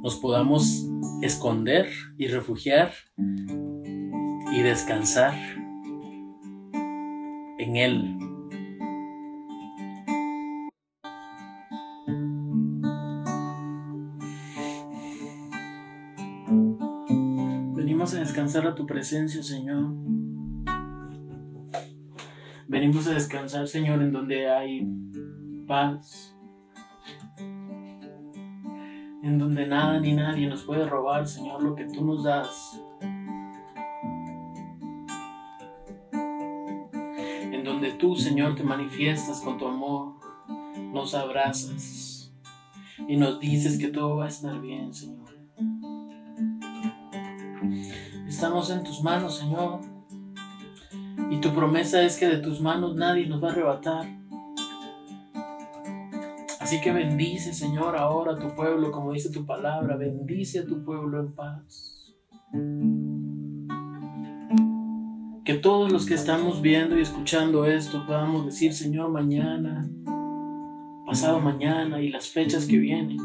nos 0.02 0.16
podamos 0.16 0.86
esconder 1.22 1.88
y 2.18 2.28
refugiar 2.28 2.92
y 4.52 4.60
descansar 4.60 5.34
en 7.58 7.76
Él. 7.76 8.15
A 18.64 18.74
tu 18.74 18.86
presencia, 18.86 19.42
Señor. 19.42 19.92
Venimos 22.68 23.06
a 23.06 23.12
descansar, 23.12 23.68
Señor, 23.68 24.00
en 24.00 24.12
donde 24.12 24.48
hay 24.48 24.88
paz. 25.66 26.34
En 29.22 29.38
donde 29.38 29.66
nada 29.66 30.00
ni 30.00 30.14
nadie 30.14 30.46
nos 30.46 30.62
puede 30.62 30.86
robar, 30.86 31.26
Señor, 31.26 31.62
lo 31.62 31.74
que 31.74 31.84
tú 31.84 32.04
nos 32.04 32.24
das. 32.24 32.80
En 37.52 37.62
donde 37.62 37.92
tú, 37.92 38.16
Señor, 38.16 38.54
te 38.54 38.62
manifiestas 38.62 39.40
con 39.42 39.58
tu 39.58 39.66
amor, 39.66 40.14
nos 40.92 41.14
abrazas 41.14 42.32
y 43.06 43.16
nos 43.16 43.38
dices 43.38 43.78
que 43.78 43.88
todo 43.88 44.16
va 44.16 44.24
a 44.24 44.28
estar 44.28 44.60
bien, 44.60 44.94
Señor. 44.94 45.35
Estamos 48.36 48.68
en 48.68 48.84
tus 48.84 49.02
manos, 49.02 49.38
Señor. 49.38 49.80
Y 51.30 51.40
tu 51.40 51.54
promesa 51.54 52.02
es 52.02 52.18
que 52.18 52.26
de 52.26 52.36
tus 52.36 52.60
manos 52.60 52.94
nadie 52.94 53.26
nos 53.26 53.42
va 53.42 53.48
a 53.48 53.52
arrebatar. 53.52 54.06
Así 56.60 56.78
que 56.82 56.92
bendice, 56.92 57.54
Señor, 57.54 57.96
ahora 57.96 58.32
a 58.32 58.38
tu 58.38 58.54
pueblo, 58.54 58.92
como 58.92 59.12
dice 59.12 59.30
tu 59.30 59.46
palabra. 59.46 59.96
Bendice 59.96 60.58
a 60.58 60.66
tu 60.66 60.84
pueblo 60.84 61.20
en 61.20 61.34
paz. 61.34 62.14
Que 65.46 65.54
todos 65.54 65.90
los 65.90 66.04
que 66.04 66.12
estamos 66.12 66.60
viendo 66.60 66.98
y 66.98 67.00
escuchando 67.00 67.64
esto 67.64 68.04
podamos 68.06 68.44
decir, 68.44 68.74
Señor, 68.74 69.08
mañana, 69.08 69.88
pasado 71.06 71.40
mañana 71.40 72.02
y 72.02 72.10
las 72.10 72.28
fechas 72.28 72.66
que 72.66 72.76
vienen 72.76 73.16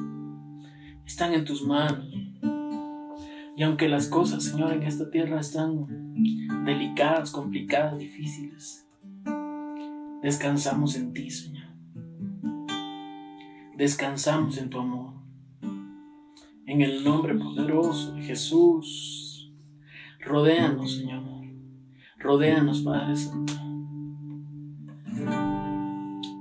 están 1.05 1.33
en 1.33 1.43
tus 1.43 1.63
manos. 1.67 2.10
Y 3.61 3.63
aunque 3.63 3.87
las 3.87 4.07
cosas, 4.07 4.43
Señor, 4.43 4.73
en 4.73 4.81
esta 4.81 5.11
tierra 5.11 5.39
están 5.39 5.85
delicadas, 6.65 7.29
complicadas, 7.29 7.99
difíciles, 7.99 8.89
descansamos 10.23 10.95
en 10.95 11.13
ti, 11.13 11.29
Señor. 11.29 11.67
Descansamos 13.77 14.57
en 14.57 14.71
tu 14.71 14.79
amor. 14.79 15.13
En 16.65 16.81
el 16.81 17.03
nombre 17.03 17.35
poderoso 17.35 18.13
de 18.13 18.23
Jesús. 18.23 19.53
Rodéanos, 20.21 20.97
Señor. 20.97 21.21
Rodéanos, 22.17 22.81
Padre 22.81 23.15
Santo. 23.15 23.53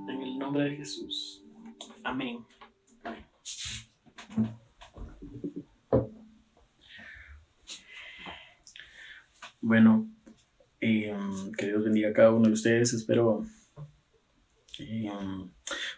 En 0.08 0.22
el 0.22 0.38
nombre 0.38 0.70
de 0.70 0.76
Jesús. 0.76 1.44
Amén. 2.02 2.38
Bueno, 9.62 10.08
eh, 10.80 11.14
que 11.58 11.66
Dios 11.66 11.84
bendiga 11.84 12.08
a 12.08 12.12
cada 12.14 12.32
uno 12.32 12.46
de 12.46 12.54
ustedes. 12.54 12.94
Espero 12.94 13.44
eh, 14.78 15.10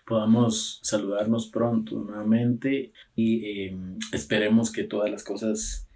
podamos 0.05 0.81
saludarnos 0.83 1.46
pronto 1.48 2.01
nuevamente 2.01 2.92
y 3.14 3.44
eh, 3.44 3.77
esperemos 4.12 4.72
que 4.72 4.83
todas 4.83 5.11
las 5.11 5.22
cosas 5.22 5.88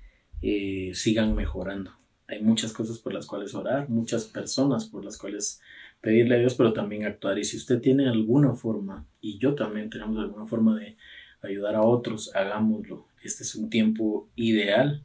sigan 0.93 1.35
mejorando. 1.35 1.91
Hay 2.29 2.41
muchas 2.41 2.73
cosas 2.73 3.01
por 3.01 3.13
las 3.13 3.27
cuales 3.27 3.53
orar, 3.55 3.89
muchas 3.89 4.27
personas 4.27 4.87
por 4.87 5.05
las 5.05 5.19
cuales 5.19 5.61
pedirle 6.01 6.37
a 6.37 6.39
Dios, 6.39 6.55
pero 6.55 6.73
también 6.73 7.05
actuar. 7.05 7.37
Y 7.37 7.45
si 7.45 7.57
usted 7.57 7.81
tiene 7.81 8.09
alguna 8.09 8.55
forma, 8.55 9.09
y 9.21 9.39
yo 9.39 9.57
también 9.57 9.91
tenemos 9.91 10.19
alguna 10.19 10.47
forma 10.47 10.79
de 10.79 10.97
ayudar 11.43 11.75
a 11.75 11.83
otros, 11.83 12.33
hagámoslo. 12.37 13.09
Este 13.25 13.43
es 13.43 13.57
un 13.57 13.71
tiempo 13.71 14.29
ideal 14.37 15.03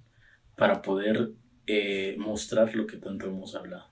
para 0.55 0.83
poder 0.83 1.31
eh, 1.67 2.15
mostrar 2.17 2.75
lo 2.75 2.87
que 2.87 2.97
tanto 2.97 3.27
hemos 3.27 3.55
hablado. 3.55 3.87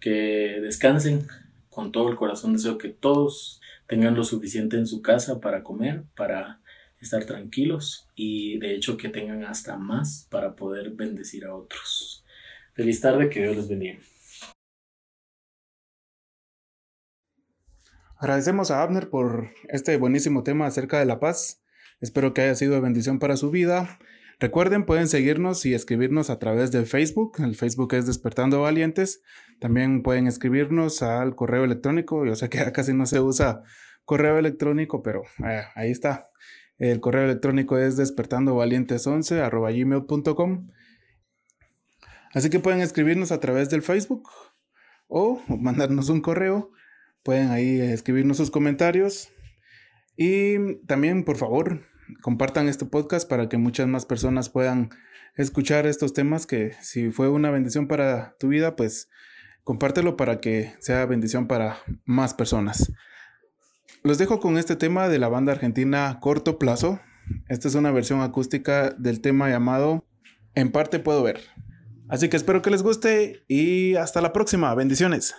Que 0.00 0.60
descansen 0.60 1.26
con 1.68 1.92
todo 1.92 2.10
el 2.10 2.16
corazón. 2.16 2.52
Deseo 2.52 2.78
que 2.78 2.88
todos 2.88 3.60
tengan 3.86 4.14
lo 4.14 4.24
suficiente 4.24 4.76
en 4.76 4.86
su 4.86 5.02
casa 5.02 5.40
para 5.40 5.62
comer, 5.62 6.04
para 6.16 6.60
estar 7.00 7.24
tranquilos 7.24 8.08
y 8.14 8.58
de 8.58 8.74
hecho 8.74 8.96
que 8.96 9.08
tengan 9.08 9.44
hasta 9.44 9.76
más 9.76 10.26
para 10.30 10.54
poder 10.54 10.90
bendecir 10.90 11.44
a 11.44 11.54
otros. 11.54 12.24
Feliz 12.74 13.00
tarde, 13.00 13.30
que 13.30 13.40
Dios 13.40 13.56
les 13.56 13.68
bendiga. 13.68 13.98
Agradecemos 18.16 18.70
a 18.70 18.82
Abner 18.82 19.08
por 19.08 19.50
este 19.68 19.96
buenísimo 19.96 20.42
tema 20.42 20.66
acerca 20.66 20.98
de 20.98 21.06
la 21.06 21.20
paz. 21.20 21.62
Espero 22.00 22.34
que 22.34 22.42
haya 22.42 22.54
sido 22.54 22.74
de 22.74 22.80
bendición 22.80 23.18
para 23.18 23.36
su 23.36 23.50
vida 23.50 23.98
Recuerden, 24.40 24.86
pueden 24.86 25.06
seguirnos 25.06 25.66
y 25.66 25.74
escribirnos 25.74 26.30
a 26.30 26.38
través 26.38 26.72
de 26.72 26.86
Facebook. 26.86 27.36
El 27.40 27.56
Facebook 27.56 27.92
es 27.92 28.06
Despertando 28.06 28.62
Valientes. 28.62 29.22
También 29.60 30.02
pueden 30.02 30.26
escribirnos 30.26 31.02
al 31.02 31.36
correo 31.36 31.62
electrónico. 31.62 32.24
Yo 32.24 32.34
sé 32.34 32.48
que 32.48 32.72
casi 32.72 32.94
no 32.94 33.04
se 33.04 33.20
usa 33.20 33.62
correo 34.06 34.38
electrónico, 34.38 35.02
pero 35.02 35.24
eh, 35.46 35.64
ahí 35.74 35.90
está. 35.90 36.30
El 36.78 37.00
correo 37.00 37.24
electrónico 37.24 37.76
es 37.76 37.98
despertandovalientes11 37.98 39.50
gmail.com. 39.50 40.70
Así 42.32 42.48
que 42.48 42.60
pueden 42.60 42.80
escribirnos 42.80 43.32
a 43.32 43.40
través 43.40 43.68
del 43.68 43.82
Facebook 43.82 44.30
o 45.06 45.42
mandarnos 45.48 46.08
un 46.08 46.22
correo. 46.22 46.70
Pueden 47.22 47.50
ahí 47.50 47.78
escribirnos 47.78 48.38
sus 48.38 48.50
comentarios. 48.50 49.30
Y 50.16 50.76
también, 50.86 51.24
por 51.24 51.36
favor, 51.36 51.82
compartan 52.22 52.68
este 52.68 52.84
podcast 52.84 53.28
para 53.28 53.48
que 53.48 53.56
muchas 53.56 53.88
más 53.88 54.06
personas 54.06 54.48
puedan 54.48 54.90
escuchar 55.36 55.86
estos 55.86 56.12
temas 56.12 56.46
que 56.46 56.74
si 56.80 57.10
fue 57.10 57.28
una 57.28 57.50
bendición 57.50 57.86
para 57.88 58.36
tu 58.38 58.48
vida, 58.48 58.76
pues 58.76 59.08
compártelo 59.64 60.16
para 60.16 60.40
que 60.40 60.74
sea 60.80 61.06
bendición 61.06 61.46
para 61.46 61.78
más 62.04 62.34
personas. 62.34 62.92
Los 64.02 64.18
dejo 64.18 64.40
con 64.40 64.56
este 64.58 64.76
tema 64.76 65.08
de 65.08 65.18
la 65.18 65.28
banda 65.28 65.52
argentina 65.52 66.18
Corto 66.20 66.58
Plazo. 66.58 67.00
Esta 67.48 67.68
es 67.68 67.74
una 67.74 67.90
versión 67.90 68.22
acústica 68.22 68.90
del 68.90 69.20
tema 69.20 69.50
llamado 69.50 70.06
En 70.54 70.72
parte 70.72 70.98
puedo 70.98 71.22
ver. 71.22 71.40
Así 72.08 72.28
que 72.28 72.36
espero 72.36 72.62
que 72.62 72.70
les 72.70 72.82
guste 72.82 73.44
y 73.46 73.94
hasta 73.96 74.20
la 74.20 74.32
próxima. 74.32 74.74
Bendiciones. 74.74 75.34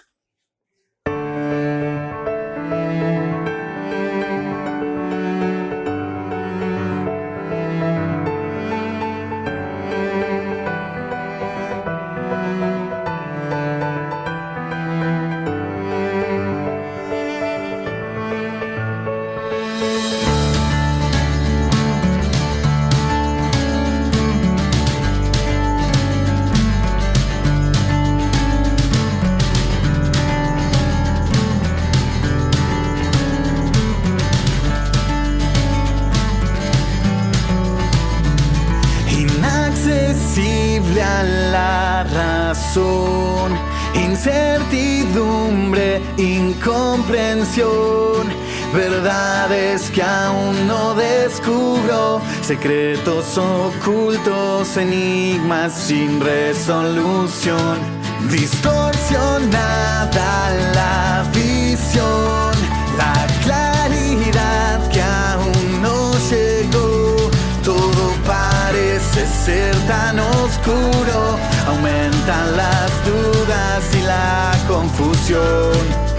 Incomprensión, 47.41 48.27
verdades 48.73 49.89
que 49.89 50.01
aún 50.01 50.67
no 50.67 50.93
descubro, 50.93 52.21
secretos 52.41 53.37
ocultos, 53.37 54.77
enigmas 54.77 55.73
sin 55.73 56.19
resolución, 56.21 57.79
distorsionada 58.29 59.71
la 60.73 61.31
sensación, 61.33 62.53
la 62.97 63.27
claridad 63.43 64.87
que 64.89 65.01
aún 65.01 65.81
no 65.81 66.11
llegó. 66.29 67.31
Todo 67.63 68.13
parece 68.25 69.25
ser 69.45 69.75
tan 69.87 70.19
oscuro, 70.19 71.37
aumentan 71.67 72.57
las 72.57 72.91
dudas 73.05 73.83
y 73.95 74.01
la 74.03 74.51
confusión. 74.67 76.10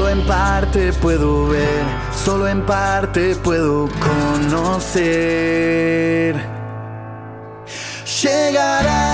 Solo 0.00 0.12
en 0.12 0.24
parte 0.26 0.94
puedo 0.94 1.48
ver, 1.48 1.84
solo 2.24 2.48
en 2.48 2.64
parte 2.64 3.34
puedo 3.34 3.86
conocer. 4.40 5.04
Llegará 8.22 9.12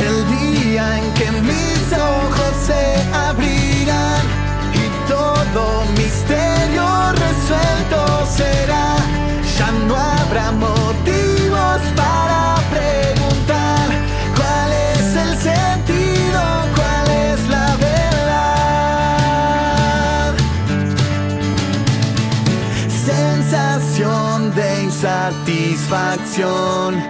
el 0.00 0.26
día 0.38 0.98
en 0.98 1.12
que 1.12 1.30
mis 1.30 1.92
ojos 1.92 2.54
se 2.64 2.96
abrirán 3.12 4.24
y 4.72 4.88
todo 5.10 5.84
misterio 5.94 6.86
resuelto 7.12 8.24
será. 8.34 8.96
Ya 9.58 9.70
no 9.86 9.94
habrá 9.94 10.52
motivos 10.52 11.82
para 11.94 12.63
insatisfacción 25.84 27.02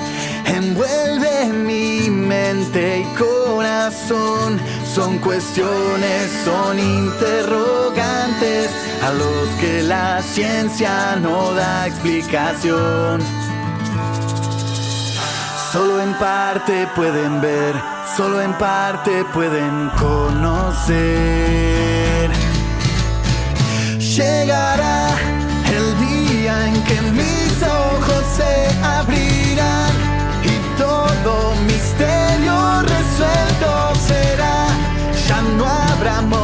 envuelve 0.46 1.46
mi 1.52 2.10
mente 2.10 3.00
y 3.00 3.04
corazón. 3.16 4.60
Son 4.94 5.18
cuestiones, 5.18 6.30
son 6.44 6.78
interrogantes 6.78 8.70
a 9.02 9.12
los 9.12 9.48
que 9.60 9.82
la 9.82 10.22
ciencia 10.22 11.16
no 11.20 11.52
da 11.54 11.86
explicación. 11.86 13.20
Solo 15.72 16.00
en 16.00 16.14
parte 16.14 16.86
pueden 16.94 17.40
ver, 17.40 17.74
solo 18.16 18.40
en 18.40 18.52
parte 18.54 19.24
pueden 19.32 19.90
conocer. 19.98 20.94
Llegará 23.98 25.08
el 25.68 25.98
día 26.06 26.68
en 26.68 26.82
que 26.84 27.00
ojos 27.62 28.24
se 28.36 28.68
abrirán 28.82 29.92
y 30.42 30.78
todo 30.78 31.54
misterio 31.66 32.82
resuelto 32.82 33.94
será. 34.06 34.66
Ya 35.28 35.40
no 35.56 35.66
habrá 35.66 36.20
motivos 36.22 36.43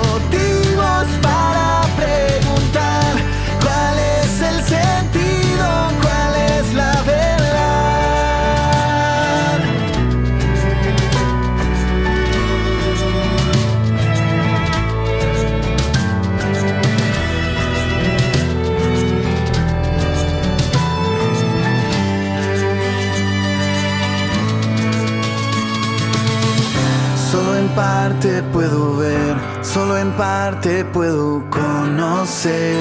parte 28.01 28.42
puedo 28.44 28.96
ver, 28.96 29.36
solo 29.61 29.98
en 29.98 30.11
parte 30.12 30.86
puedo 30.86 31.44
conocer. 31.51 32.80